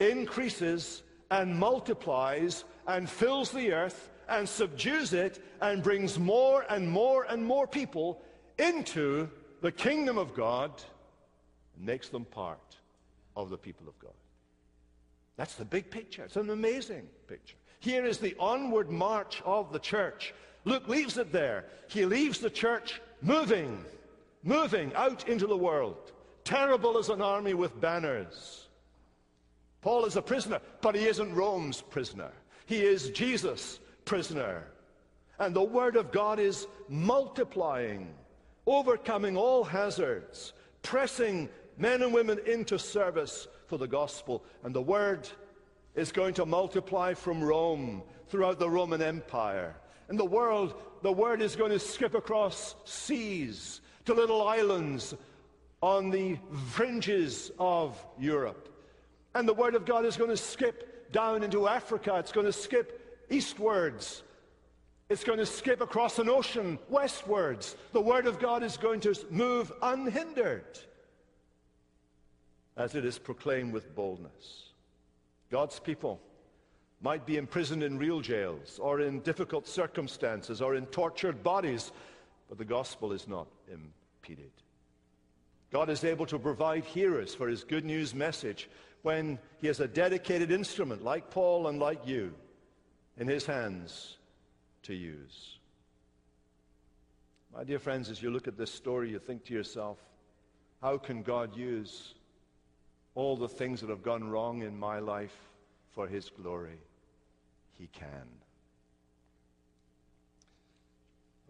increases 0.00 1.02
and 1.30 1.58
multiplies 1.58 2.64
and 2.86 3.08
fills 3.08 3.50
the 3.50 3.72
earth 3.72 4.10
and 4.28 4.48
subdues 4.48 5.12
it 5.12 5.42
and 5.60 5.82
brings 5.82 6.18
more 6.18 6.64
and 6.68 6.88
more 6.88 7.24
and 7.24 7.44
more 7.44 7.66
people 7.66 8.20
into 8.58 9.28
the 9.60 9.72
kingdom 9.72 10.18
of 10.18 10.34
God 10.34 10.70
makes 11.80 12.08
them 12.08 12.24
part 12.24 12.76
of 13.36 13.50
the 13.50 13.56
people 13.56 13.88
of 13.88 13.98
God. 13.98 14.12
That's 15.36 15.54
the 15.54 15.64
big 15.64 15.90
picture. 15.90 16.24
It's 16.24 16.36
an 16.36 16.50
amazing 16.50 17.06
picture. 17.28 17.56
Here 17.80 18.04
is 18.04 18.18
the 18.18 18.34
onward 18.40 18.90
march 18.90 19.40
of 19.44 19.72
the 19.72 19.78
church. 19.78 20.34
Luke 20.64 20.88
leaves 20.88 21.16
it 21.16 21.32
there. 21.32 21.66
He 21.88 22.04
leaves 22.04 22.40
the 22.40 22.50
church 22.50 23.00
moving, 23.22 23.84
moving 24.42 24.92
out 24.94 25.28
into 25.28 25.46
the 25.46 25.56
world, 25.56 26.12
terrible 26.44 26.98
as 26.98 27.08
an 27.08 27.22
army 27.22 27.54
with 27.54 27.80
banners. 27.80 28.66
Paul 29.80 30.04
is 30.06 30.16
a 30.16 30.22
prisoner, 30.22 30.60
but 30.80 30.96
he 30.96 31.06
isn't 31.06 31.34
Rome's 31.34 31.80
prisoner. 31.80 32.32
He 32.66 32.82
is 32.82 33.10
Jesus' 33.10 33.78
prisoner. 34.04 34.64
And 35.38 35.54
the 35.54 35.62
Word 35.62 35.94
of 35.94 36.10
God 36.10 36.40
is 36.40 36.66
multiplying, 36.88 38.12
overcoming 38.66 39.36
all 39.36 39.62
hazards, 39.62 40.52
pressing 40.82 41.48
men 41.78 42.02
and 42.02 42.12
women 42.12 42.38
into 42.46 42.78
service 42.78 43.48
for 43.66 43.78
the 43.78 43.86
gospel. 43.86 44.44
And 44.64 44.74
the 44.74 44.82
Word 44.82 45.28
is 45.94 46.12
going 46.12 46.34
to 46.34 46.46
multiply 46.46 47.14
from 47.14 47.42
Rome 47.42 48.02
throughout 48.28 48.58
the 48.58 48.70
Roman 48.70 49.02
Empire 49.02 49.74
And 50.08 50.18
the 50.18 50.24
world, 50.24 50.74
the 51.02 51.12
word 51.12 51.42
is 51.42 51.56
going 51.56 51.70
to 51.70 51.78
skip 51.78 52.14
across 52.14 52.76
seas 52.84 53.80
to 54.06 54.14
little 54.14 54.46
islands 54.46 55.14
on 55.82 56.10
the 56.10 56.38
fringes 56.70 57.50
of 57.58 58.04
Europe. 58.18 58.68
And 59.34 59.46
the 59.46 59.54
word 59.54 59.74
of 59.74 59.84
God 59.84 60.06
is 60.06 60.16
going 60.16 60.30
to 60.30 60.36
skip 60.36 61.12
down 61.12 61.42
into 61.42 61.68
Africa. 61.68 62.16
It's 62.18 62.32
going 62.32 62.46
to 62.46 62.52
skip 62.52 63.26
eastwards. 63.28 64.22
It's 65.10 65.24
going 65.24 65.38
to 65.38 65.46
skip 65.46 65.80
across 65.80 66.18
an 66.18 66.28
ocean 66.28 66.78
westwards. 66.88 67.76
The 67.92 68.00
word 68.00 68.26
of 68.26 68.38
God 68.38 68.62
is 68.62 68.76
going 68.76 69.00
to 69.00 69.14
move 69.30 69.72
unhindered 69.82 70.78
as 72.78 72.94
it 72.94 73.04
is 73.04 73.18
proclaimed 73.18 73.72
with 73.72 73.94
boldness. 73.94 74.70
God's 75.50 75.80
people 75.80 76.20
might 77.00 77.26
be 77.26 77.36
imprisoned 77.36 77.82
in 77.82 77.98
real 77.98 78.20
jails 78.20 78.78
or 78.80 79.00
in 79.00 79.20
difficult 79.20 79.66
circumstances 79.66 80.62
or 80.62 80.76
in 80.76 80.86
tortured 80.86 81.42
bodies, 81.42 81.92
but 82.48 82.56
the 82.56 82.64
gospel 82.64 83.12
is 83.12 83.26
not 83.26 83.48
impeded. 83.70 84.52
God 85.70 85.90
is 85.90 86.04
able 86.04 86.26
to 86.26 86.38
provide 86.38 86.84
hearers 86.84 87.34
for 87.34 87.48
his 87.48 87.64
good 87.64 87.84
news 87.84 88.14
message 88.14 88.70
when 89.02 89.38
he 89.60 89.66
has 89.66 89.80
a 89.80 89.88
dedicated 89.88 90.50
instrument 90.50 91.04
like 91.04 91.30
Paul 91.30 91.66
and 91.66 91.78
like 91.78 92.06
you 92.06 92.32
in 93.16 93.26
his 93.26 93.44
hands 93.44 94.16
to 94.84 94.94
use. 94.94 95.58
My 97.54 97.64
dear 97.64 97.78
friends, 97.78 98.08
as 98.08 98.22
you 98.22 98.30
look 98.30 98.46
at 98.48 98.56
this 98.56 98.72
story, 98.72 99.10
you 99.10 99.18
think 99.18 99.44
to 99.46 99.54
yourself, 99.54 99.98
how 100.80 100.96
can 100.96 101.22
God 101.22 101.56
use 101.56 102.14
all 103.18 103.36
the 103.36 103.48
things 103.48 103.80
that 103.80 103.90
have 103.90 104.04
gone 104.04 104.30
wrong 104.30 104.62
in 104.62 104.78
my 104.78 105.00
life 105.00 105.36
for 105.90 106.06
his 106.06 106.30
glory? 106.30 106.78
he 107.76 107.88
can. 107.92 108.28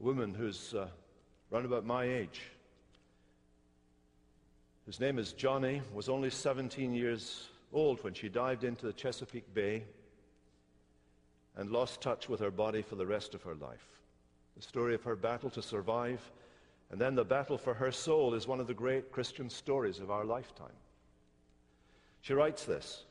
A 0.00 0.02
woman 0.02 0.32
who's 0.34 0.74
uh, 0.74 0.88
about 1.50 1.84
my 1.84 2.04
age, 2.04 2.42
whose 4.86 5.00
name 5.00 5.18
is 5.18 5.34
Joni, 5.34 5.80
was 5.92 6.08
only 6.08 6.30
17 6.30 6.94
years 6.94 7.48
old 7.72 8.02
when 8.02 8.14
she 8.14 8.28
dived 8.30 8.64
into 8.64 8.86
the 8.86 8.92
Chesapeake 8.92 9.52
Bay 9.52 9.84
and 11.56 11.70
lost 11.70 12.00
touch 12.00 12.28
with 12.28 12.40
her 12.40 12.50
body 12.50 12.80
for 12.80 12.94
the 12.94 13.06
rest 13.06 13.34
of 13.34 13.42
her 13.42 13.54
life. 13.54 13.86
The 14.56 14.62
story 14.62 14.94
of 14.94 15.02
her 15.04 15.16
battle 15.16 15.50
to 15.50 15.62
survive 15.62 16.20
and 16.90 16.98
then 16.98 17.14
the 17.14 17.24
battle 17.24 17.58
for 17.58 17.74
her 17.74 17.92
soul 17.92 18.32
is 18.32 18.48
one 18.48 18.60
of 18.60 18.66
the 18.66 18.74
great 18.74 19.12
Christian 19.12 19.50
stories 19.50 19.98
of 19.98 20.10
our 20.10 20.24
lifetime. 20.24 20.68
She 22.20 22.34
writes 22.34 22.64
this 22.64 23.04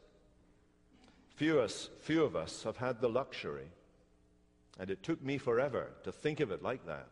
Few, 1.35 1.59
us, 1.59 1.89
few 2.01 2.23
of 2.23 2.35
us 2.35 2.63
have 2.63 2.77
had 2.77 2.99
the 2.99 3.09
luxury, 3.09 3.69
and 4.79 4.89
it 4.89 5.03
took 5.03 5.21
me 5.23 5.37
forever 5.37 5.91
to 6.03 6.11
think 6.11 6.39
of 6.39 6.51
it 6.51 6.63
like 6.63 6.85
that, 6.87 7.07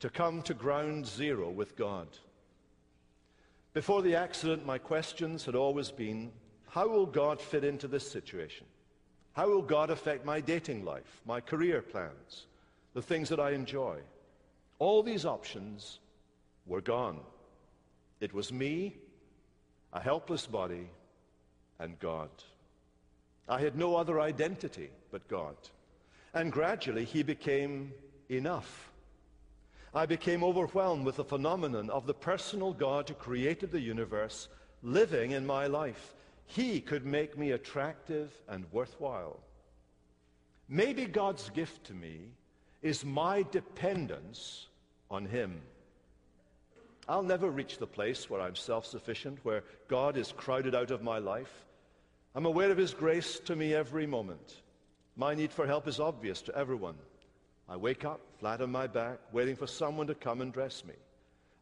to 0.00 0.08
come 0.08 0.42
to 0.42 0.54
ground 0.54 1.06
zero 1.06 1.50
with 1.50 1.76
God. 1.76 2.08
Before 3.72 4.02
the 4.02 4.16
accident, 4.16 4.66
my 4.66 4.78
questions 4.78 5.44
had 5.44 5.54
always 5.54 5.90
been, 5.90 6.32
how 6.68 6.88
will 6.88 7.06
God 7.06 7.40
fit 7.40 7.62
into 7.62 7.86
this 7.88 8.10
situation? 8.10 8.66
How 9.32 9.48
will 9.48 9.62
God 9.62 9.90
affect 9.90 10.24
my 10.24 10.40
dating 10.40 10.84
life, 10.84 11.20
my 11.24 11.40
career 11.40 11.82
plans, 11.82 12.46
the 12.94 13.02
things 13.02 13.28
that 13.28 13.38
I 13.38 13.52
enjoy? 13.52 13.98
All 14.78 15.02
these 15.02 15.24
options 15.24 16.00
were 16.66 16.80
gone. 16.80 17.20
It 18.20 18.32
was 18.32 18.52
me, 18.52 18.96
a 19.92 20.00
helpless 20.00 20.46
body, 20.46 20.88
and 21.78 21.98
God. 21.98 22.30
I 23.48 23.60
had 23.60 23.76
no 23.76 23.96
other 23.96 24.20
identity 24.20 24.90
but 25.10 25.26
God. 25.28 25.56
And 26.34 26.52
gradually 26.52 27.04
he 27.04 27.22
became 27.22 27.92
enough. 28.28 28.90
I 29.92 30.06
became 30.06 30.44
overwhelmed 30.44 31.04
with 31.04 31.16
the 31.16 31.24
phenomenon 31.24 31.90
of 31.90 32.06
the 32.06 32.14
personal 32.14 32.72
God 32.72 33.08
who 33.08 33.14
created 33.14 33.72
the 33.72 33.80
universe 33.80 34.48
living 34.82 35.32
in 35.32 35.44
my 35.44 35.66
life. 35.66 36.14
He 36.46 36.80
could 36.80 37.04
make 37.04 37.36
me 37.36 37.50
attractive 37.50 38.32
and 38.48 38.64
worthwhile. 38.70 39.40
Maybe 40.68 41.06
God's 41.06 41.50
gift 41.50 41.84
to 41.86 41.94
me 41.94 42.20
is 42.82 43.04
my 43.04 43.44
dependence 43.50 44.68
on 45.10 45.26
him. 45.26 45.60
I'll 47.10 47.24
never 47.24 47.50
reach 47.50 47.78
the 47.78 47.88
place 47.88 48.30
where 48.30 48.40
I'm 48.40 48.54
self-sufficient, 48.54 49.40
where 49.42 49.64
God 49.88 50.16
is 50.16 50.30
crowded 50.30 50.76
out 50.76 50.92
of 50.92 51.02
my 51.02 51.18
life. 51.18 51.66
I'm 52.36 52.46
aware 52.46 52.70
of 52.70 52.78
His 52.78 52.94
grace 52.94 53.40
to 53.46 53.56
me 53.56 53.74
every 53.74 54.06
moment. 54.06 54.62
My 55.16 55.34
need 55.34 55.50
for 55.50 55.66
help 55.66 55.88
is 55.88 55.98
obvious 55.98 56.40
to 56.42 56.56
everyone. 56.56 56.94
I 57.68 57.76
wake 57.76 58.04
up 58.04 58.20
flat 58.38 58.62
on 58.62 58.70
my 58.70 58.86
back, 58.86 59.18
waiting 59.32 59.56
for 59.56 59.66
someone 59.66 60.06
to 60.06 60.14
come 60.14 60.40
and 60.40 60.52
dress 60.52 60.84
me. 60.84 60.94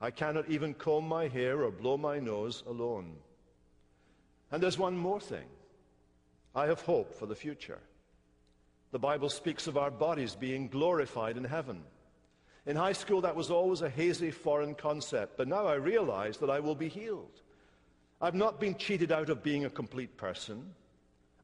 I 0.03 0.11
cannot 0.11 0.51
even 0.51 0.75
comb 0.75 1.09
my 1.09 1.29
hair 1.29 1.65
or 1.65 1.71
blow 1.71 1.97
my 1.97 2.19
nose 2.19 2.63
alone. 2.67 3.17
And 4.53 4.63
there's 4.63 4.79
one 4.79 4.99
more 4.99 5.19
thing. 5.19 5.47
I 6.55 6.67
have 6.67 6.83
hope 6.83 7.15
for 7.15 7.25
the 7.25 7.35
future. 7.35 7.81
The 8.91 8.99
Bible 8.99 9.31
speaks 9.31 9.67
of 9.67 9.79
our 9.79 9.91
bodies 9.91 10.35
being 10.35 10.69
glorified 10.69 11.39
in 11.39 11.45
heaven. 11.45 11.85
In 12.69 12.77
high 12.77 12.93
school, 12.93 13.23
that 13.23 13.35
was 13.35 13.51
always 13.51 13.81
a 13.81 13.89
hazy 13.89 14.31
foreign 14.31 14.75
concept, 14.75 15.39
but 15.39 15.49
now 15.49 15.67
I 15.67 15.77
realize 15.77 16.37
that 16.37 16.51
I 16.51 16.61
will 16.61 16.75
be 16.75 16.89
healed. 16.89 17.41
I've 18.21 18.35
not 18.35 18.61
been 18.61 18.77
cheated 18.77 19.11
out 19.11 19.31
of 19.31 19.43
being 19.43 19.65
a 19.65 19.71
complete 19.71 20.19
person. 20.19 20.75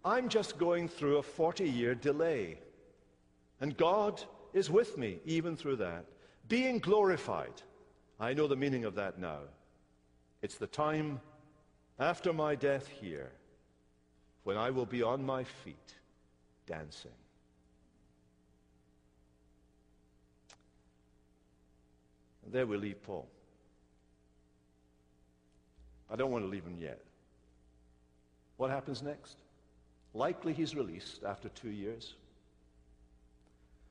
I'm 0.05 0.29
just 0.29 0.59
going 0.59 0.87
through 0.87 1.17
a 1.17 1.23
40 1.23 1.65
year 1.65 1.95
delay. 1.95 2.59
And 3.63 3.75
God 3.75 4.23
is 4.53 4.69
with 4.71 4.99
me 4.99 5.19
even 5.25 5.57
through 5.57 5.77
that. 5.77 6.05
Being 6.49 6.79
glorified. 6.79 7.63
I 8.21 8.35
know 8.35 8.47
the 8.47 8.55
meaning 8.55 8.85
of 8.85 8.95
that 8.97 9.19
now. 9.19 9.41
It's 10.43 10.57
the 10.57 10.67
time 10.67 11.23
after 11.99 12.35
my 12.35 12.55
death 12.55 12.87
here 12.87 13.33
when 14.43 14.59
I 14.59 14.69
will 14.69 14.85
be 14.85 15.03
on 15.03 15.25
my 15.25 15.45
feet 15.45 15.95
dancing. 16.67 17.13
And 22.45 22.53
there 22.53 22.67
we 22.67 22.77
leave 22.77 23.03
Paul. 23.03 23.27
I 26.11 26.17
don't 26.17 26.31
want 26.31 26.45
to 26.45 26.49
leave 26.49 26.65
him 26.65 26.79
yet. 26.79 27.01
What 28.57 28.71
happens 28.71 29.03
next? 29.03 29.37
Likely 30.13 30.53
he's 30.53 30.75
released 30.75 31.25
after 31.25 31.49
two 31.49 31.71
years. 31.71 32.15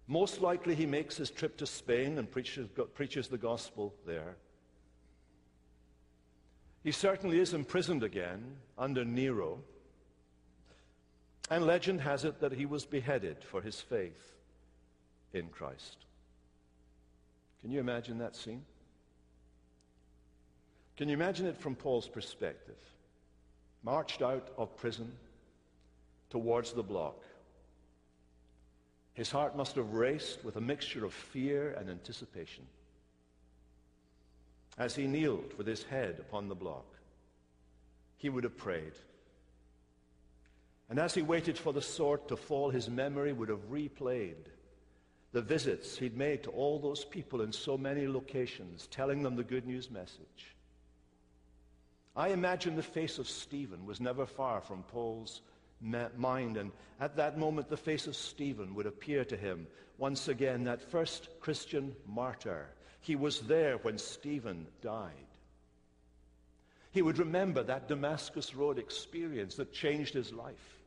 Most 0.07 0.41
likely 0.41 0.75
he 0.75 0.85
makes 0.85 1.17
his 1.17 1.29
trip 1.29 1.57
to 1.57 1.65
Spain 1.65 2.17
and 2.17 2.29
preaches, 2.29 2.67
preaches 2.93 3.27
the 3.27 3.37
gospel 3.37 3.93
there. 4.05 4.35
He 6.83 6.91
certainly 6.91 7.39
is 7.39 7.53
imprisoned 7.53 8.03
again 8.03 8.57
under 8.77 9.05
Nero. 9.05 9.59
And 11.49 11.65
legend 11.65 12.01
has 12.01 12.25
it 12.25 12.39
that 12.41 12.53
he 12.53 12.65
was 12.65 12.85
beheaded 12.85 13.43
for 13.43 13.61
his 13.61 13.79
faith 13.79 14.33
in 15.33 15.47
Christ. 15.47 15.97
Can 17.63 17.71
you 17.71 17.79
imagine 17.79 18.17
that 18.17 18.35
scene? 18.35 18.65
Can 20.97 21.07
you 21.07 21.13
imagine 21.13 21.45
it 21.45 21.57
from 21.57 21.75
Paul's 21.75 22.09
perspective? 22.09 22.75
Marched 23.83 24.21
out 24.21 24.49
of 24.57 24.75
prison 24.75 25.09
towards 26.29 26.73
the 26.73 26.83
block. 26.83 27.23
His 29.13 29.31
heart 29.31 29.55
must 29.55 29.77
have 29.77 29.93
raced 29.93 30.43
with 30.43 30.57
a 30.57 30.61
mixture 30.61 31.05
of 31.05 31.13
fear 31.13 31.73
and 31.79 31.89
anticipation. 31.89 32.65
As 34.77 34.93
he 34.93 35.07
kneeled 35.07 35.53
with 35.57 35.65
his 35.65 35.83
head 35.83 36.17
upon 36.19 36.49
the 36.49 36.55
block, 36.55 36.85
he 38.17 38.27
would 38.27 38.43
have 38.43 38.57
prayed. 38.57 38.93
And 40.89 40.99
as 40.99 41.13
he 41.13 41.21
waited 41.21 41.57
for 41.57 41.71
the 41.71 41.81
sword 41.81 42.27
to 42.27 42.35
fall, 42.35 42.71
his 42.71 42.89
memory 42.89 43.31
would 43.31 43.47
have 43.47 43.71
replayed 43.71 44.49
the 45.33 45.41
visits 45.41 45.97
he'd 45.97 46.15
made 46.15 46.43
to 46.43 46.51
all 46.51 46.79
those 46.79 47.03
people 47.03 47.41
in 47.41 47.51
so 47.51 47.77
many 47.77 48.07
locations, 48.07 48.87
telling 48.87 49.21
them 49.21 49.35
the 49.35 49.43
good 49.43 49.65
news 49.65 49.91
message. 49.91 50.55
I 52.15 52.29
imagine 52.29 52.75
the 52.75 52.83
face 52.83 53.17
of 53.17 53.27
Stephen 53.27 53.85
was 53.85 53.99
never 53.99 54.25
far 54.25 54.61
from 54.61 54.83
Paul's 54.83 55.41
mind, 55.81 56.57
and 56.57 56.71
at 56.99 57.17
that 57.17 57.37
moment 57.37 57.69
the 57.69 57.75
face 57.75 58.07
of 58.07 58.15
Stephen 58.15 58.75
would 58.75 58.85
appear 58.85 59.25
to 59.25 59.35
him 59.35 59.67
once 59.97 60.27
again, 60.27 60.63
that 60.63 60.91
first 60.91 61.29
Christian 61.39 61.95
martyr. 62.07 62.67
He 63.01 63.15
was 63.15 63.41
there 63.41 63.77
when 63.77 63.97
Stephen 63.97 64.67
died. 64.81 65.11
He 66.91 67.01
would 67.01 67.17
remember 67.17 67.63
that 67.63 67.87
Damascus 67.87 68.55
Road 68.55 68.77
experience 68.77 69.55
that 69.55 69.73
changed 69.73 70.13
his 70.13 70.31
life. 70.31 70.82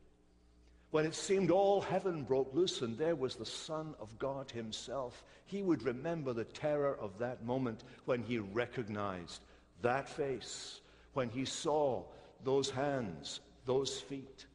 When 0.91 1.05
it 1.05 1.15
seemed 1.15 1.51
all 1.51 1.81
heaven 1.81 2.23
broke 2.23 2.53
loose 2.53 2.81
and 2.81 2.97
there 2.97 3.15
was 3.15 3.35
the 3.35 3.45
Son 3.45 3.93
of 3.99 4.17
God 4.17 4.49
himself, 4.51 5.23
he 5.45 5.61
would 5.61 5.83
remember 5.83 6.33
the 6.33 6.45
terror 6.45 6.97
of 6.99 7.17
that 7.19 7.43
moment 7.45 7.83
when 8.05 8.23
he 8.23 8.39
recognized 8.39 9.41
that 9.81 10.07
face, 10.07 10.81
when 11.13 11.29
he 11.29 11.45
saw 11.45 12.03
those 12.43 12.69
hands, 12.69 13.41
those 13.65 13.99
feet, 13.99 14.45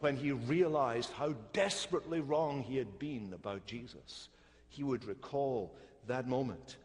when 0.00 0.16
he 0.16 0.32
realized 0.32 1.12
how 1.12 1.34
desperately 1.52 2.20
wrong 2.20 2.62
he 2.62 2.76
had 2.76 2.98
been 2.98 3.32
about 3.34 3.66
Jesus. 3.66 4.28
He 4.68 4.82
would 4.82 5.04
recall 5.04 5.74
that 6.06 6.26
moment. 6.26 6.76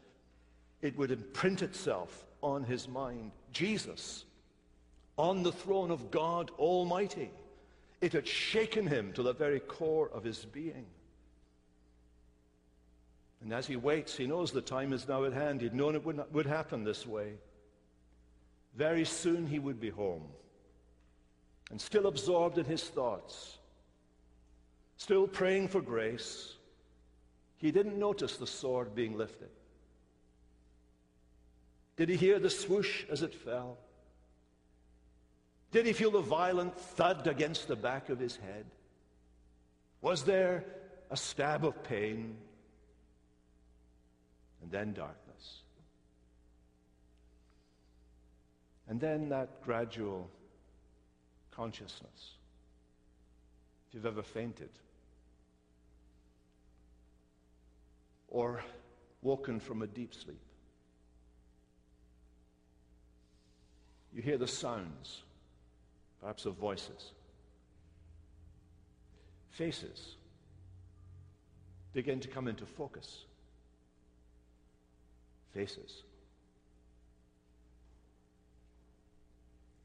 It 0.81 0.97
would 0.97 1.11
imprint 1.11 1.61
itself 1.61 2.25
on 2.41 2.63
his 2.63 2.87
mind. 2.87 3.31
Jesus 3.51 4.25
on 5.17 5.43
the 5.43 5.51
throne 5.51 5.91
of 5.91 6.11
God 6.11 6.51
Almighty 6.57 7.29
it 8.03 8.11
had 8.11 8.27
shaken 8.27 8.85
him 8.85 9.13
to 9.13 9.23
the 9.23 9.31
very 9.33 9.61
core 9.61 10.09
of 10.13 10.25
his 10.25 10.43
being. 10.43 10.85
And 13.41 13.53
as 13.53 13.65
he 13.65 13.77
waits, 13.77 14.17
he 14.17 14.27
knows 14.27 14.51
the 14.51 14.61
time 14.61 14.91
is 14.91 15.07
now 15.07 15.23
at 15.23 15.31
hand. 15.31 15.61
He'd 15.61 15.73
known 15.73 15.95
it 15.95 16.05
would, 16.05 16.17
not, 16.17 16.31
would 16.33 16.45
happen 16.45 16.83
this 16.83 17.07
way. 17.07 17.35
Very 18.75 19.05
soon 19.05 19.47
he 19.47 19.57
would 19.57 19.79
be 19.79 19.89
home. 19.89 20.23
And 21.71 21.79
still 21.79 22.07
absorbed 22.07 22.57
in 22.57 22.65
his 22.65 22.83
thoughts, 22.83 23.57
still 24.97 25.25
praying 25.25 25.69
for 25.69 25.81
grace, 25.81 26.55
he 27.55 27.71
didn't 27.71 27.97
notice 27.97 28.35
the 28.35 28.45
sword 28.45 28.93
being 28.93 29.17
lifted. 29.17 29.49
Did 31.95 32.09
he 32.09 32.17
hear 32.17 32.37
the 32.37 32.49
swoosh 32.49 33.05
as 33.09 33.21
it 33.21 33.33
fell? 33.33 33.77
Did 35.73 35.87
he 35.87 35.93
feel 35.93 36.11
the 36.11 36.21
violent 36.21 36.79
thud 36.79 37.25
against 37.25 37.67
the 37.67 37.75
back 37.75 38.09
of 38.09 38.19
his 38.19 38.35
head? 38.37 38.65
Was 40.01 40.23
there 40.23 40.63
a 41.09 41.17
stab 41.17 41.65
of 41.65 41.83
pain? 41.83 42.35
And 44.61 44.71
then 44.71 44.93
darkness. 44.93 45.61
And 48.87 49.01
then 49.01 49.29
that 49.29 49.63
gradual 49.63 50.29
consciousness. 51.49 52.35
If 53.87 53.95
you've 53.95 54.05
ever 54.05 54.21
fainted 54.21 54.69
or 58.27 58.63
woken 59.23 59.59
from 59.59 59.81
a 59.81 59.87
deep 59.87 60.13
sleep, 60.13 60.39
you 64.13 64.21
hear 64.21 64.37
the 64.37 64.47
sounds 64.47 65.23
perhaps 66.23 66.45
of 66.45 66.55
voices. 66.55 67.11
Faces 69.51 70.15
begin 71.91 72.21
to 72.21 72.29
come 72.29 72.47
into 72.47 72.65
focus. 72.65 73.25
Faces. 75.53 76.03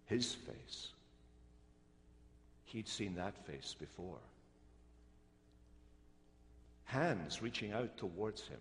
His 0.06 0.32
face. 0.32 0.92
He'd 2.66 2.88
seen 2.88 3.16
that 3.16 3.34
face 3.44 3.74
before. 3.78 4.20
Hands 6.84 7.42
reaching 7.42 7.72
out 7.72 7.96
towards 7.96 8.46
him. 8.46 8.60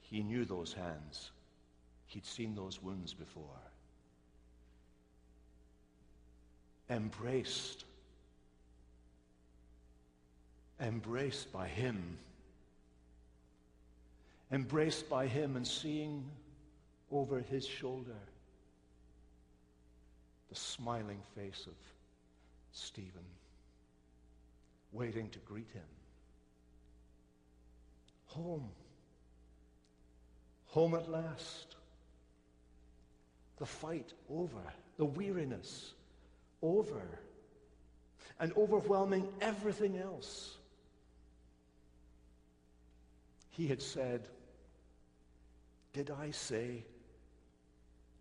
He 0.00 0.22
knew 0.22 0.46
those 0.46 0.72
hands. 0.72 1.30
He'd 2.06 2.24
seen 2.24 2.54
those 2.54 2.82
wounds 2.82 3.12
before. 3.12 3.67
Embraced. 6.90 7.84
Embraced 10.80 11.52
by 11.52 11.68
Him. 11.68 12.18
Embraced 14.52 15.08
by 15.08 15.26
Him 15.26 15.56
and 15.56 15.66
seeing 15.66 16.24
over 17.10 17.40
His 17.40 17.66
shoulder 17.66 18.16
the 20.48 20.54
smiling 20.54 21.20
face 21.34 21.66
of 21.66 21.74
Stephen, 22.72 23.24
waiting 24.92 25.28
to 25.30 25.38
greet 25.40 25.70
him. 25.72 25.82
Home. 28.26 28.68
Home 30.68 30.94
at 30.94 31.10
last. 31.10 31.76
The 33.58 33.66
fight 33.66 34.12
over. 34.30 34.62
The 34.96 35.04
weariness 35.04 35.92
over 36.62 37.20
and 38.40 38.52
overwhelming 38.56 39.28
everything 39.40 39.98
else. 39.98 40.56
He 43.50 43.66
had 43.66 43.82
said, 43.82 44.28
Did 45.92 46.10
I 46.10 46.30
say 46.30 46.84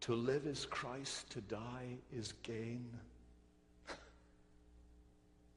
to 0.01 0.15
live 0.15 0.47
is 0.47 0.65
Christ, 0.65 1.29
to 1.31 1.41
die 1.41 1.97
is 2.11 2.33
gain? 2.43 2.89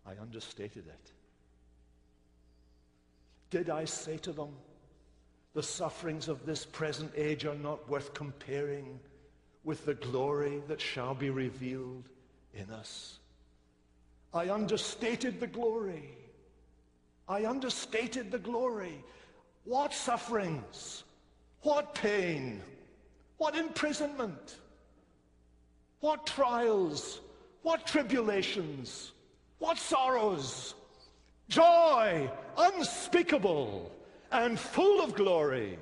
I 0.06 0.12
understated 0.20 0.86
it. 0.86 1.12
Did 3.50 3.70
I 3.70 3.84
say 3.84 4.16
to 4.18 4.32
them, 4.32 4.50
the 5.54 5.62
sufferings 5.62 6.28
of 6.28 6.46
this 6.46 6.64
present 6.64 7.12
age 7.16 7.44
are 7.44 7.56
not 7.56 7.88
worth 7.88 8.14
comparing 8.14 9.00
with 9.64 9.84
the 9.84 9.94
glory 9.94 10.62
that 10.68 10.80
shall 10.80 11.14
be 11.14 11.30
revealed 11.30 12.08
in 12.54 12.70
us. 12.70 13.18
I 14.32 14.50
understated 14.50 15.40
the 15.40 15.46
glory. 15.46 16.16
I 17.28 17.46
understated 17.46 18.30
the 18.30 18.38
glory. 18.38 19.04
What 19.64 19.92
sufferings? 19.92 21.04
What 21.62 21.94
pain? 21.94 22.62
What 23.38 23.56
imprisonment? 23.56 24.56
what 26.00 26.26
trials, 26.26 27.20
what 27.62 27.86
tribulations, 27.86 29.12
what 29.58 29.78
sorrows, 29.78 30.74
joy 31.48 32.30
unspeakable 32.56 33.90
and 34.32 34.58
full 34.58 35.02
of 35.02 35.14
glory. 35.14 35.78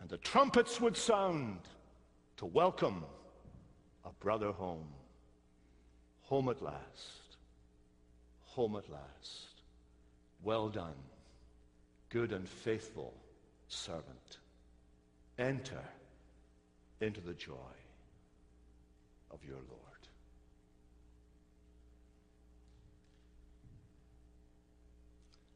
And 0.00 0.08
the 0.08 0.18
trumpets 0.18 0.80
would 0.80 0.96
sound 0.96 1.58
to 2.36 2.46
welcome 2.46 3.04
a 4.04 4.10
brother 4.20 4.52
home. 4.52 4.86
Home 6.34 6.48
at 6.48 6.60
last. 6.60 7.36
Home 8.56 8.74
at 8.74 8.90
last. 8.90 9.62
Well 10.42 10.68
done, 10.68 10.96
good 12.08 12.32
and 12.32 12.48
faithful 12.48 13.14
servant. 13.68 14.38
Enter 15.38 15.84
into 17.00 17.20
the 17.20 17.34
joy 17.34 17.76
of 19.30 19.44
your 19.44 19.58
Lord. 19.58 20.08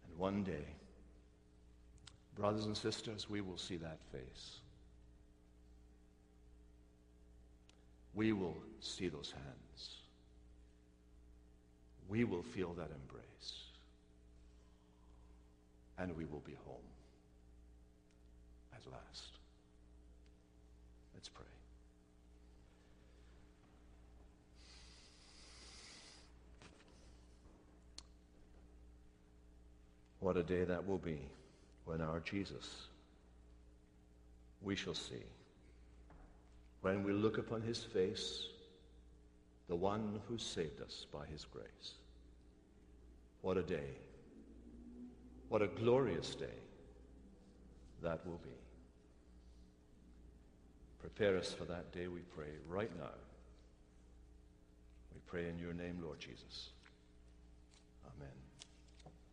And 0.08 0.16
one 0.16 0.44
day, 0.44 0.68
brothers 2.36 2.66
and 2.66 2.76
sisters, 2.76 3.28
we 3.28 3.40
will 3.40 3.58
see 3.58 3.78
that 3.78 3.98
face. 4.12 4.60
We 8.14 8.32
will 8.32 8.58
see 8.78 9.08
those 9.08 9.32
hands. 9.32 9.67
We 12.08 12.24
will 12.24 12.42
feel 12.42 12.72
that 12.74 12.88
embrace. 12.90 13.54
And 15.98 16.16
we 16.16 16.24
will 16.24 16.42
be 16.44 16.56
home 16.64 16.76
at 18.74 18.80
last. 18.90 19.32
Let's 21.14 21.28
pray. 21.28 21.44
What 30.20 30.36
a 30.36 30.42
day 30.42 30.64
that 30.64 30.86
will 30.86 30.98
be 30.98 31.18
when 31.84 32.00
our 32.00 32.20
Jesus 32.20 32.86
we 34.62 34.76
shall 34.76 34.94
see. 34.94 35.24
When 36.80 37.02
we 37.04 37.12
look 37.12 37.38
upon 37.38 37.62
his 37.62 37.82
face, 37.82 38.46
the 39.68 39.76
one 39.76 40.20
who 40.28 40.38
saved 40.38 40.80
us 40.80 41.06
by 41.12 41.26
his 41.26 41.44
grace. 41.44 41.94
What 43.42 43.56
a 43.56 43.62
day. 43.62 43.96
What 45.48 45.62
a 45.62 45.66
glorious 45.66 46.34
day 46.34 46.46
that 48.02 48.26
will 48.26 48.40
be. 48.42 48.50
Prepare 50.98 51.38
us 51.38 51.52
for 51.52 51.64
that 51.64 51.92
day, 51.92 52.08
we 52.08 52.20
pray, 52.20 52.50
right 52.66 52.90
now. 52.98 53.10
We 55.14 55.20
pray 55.26 55.48
in 55.48 55.58
your 55.58 55.72
name, 55.72 56.00
Lord 56.02 56.18
Jesus. 56.18 56.70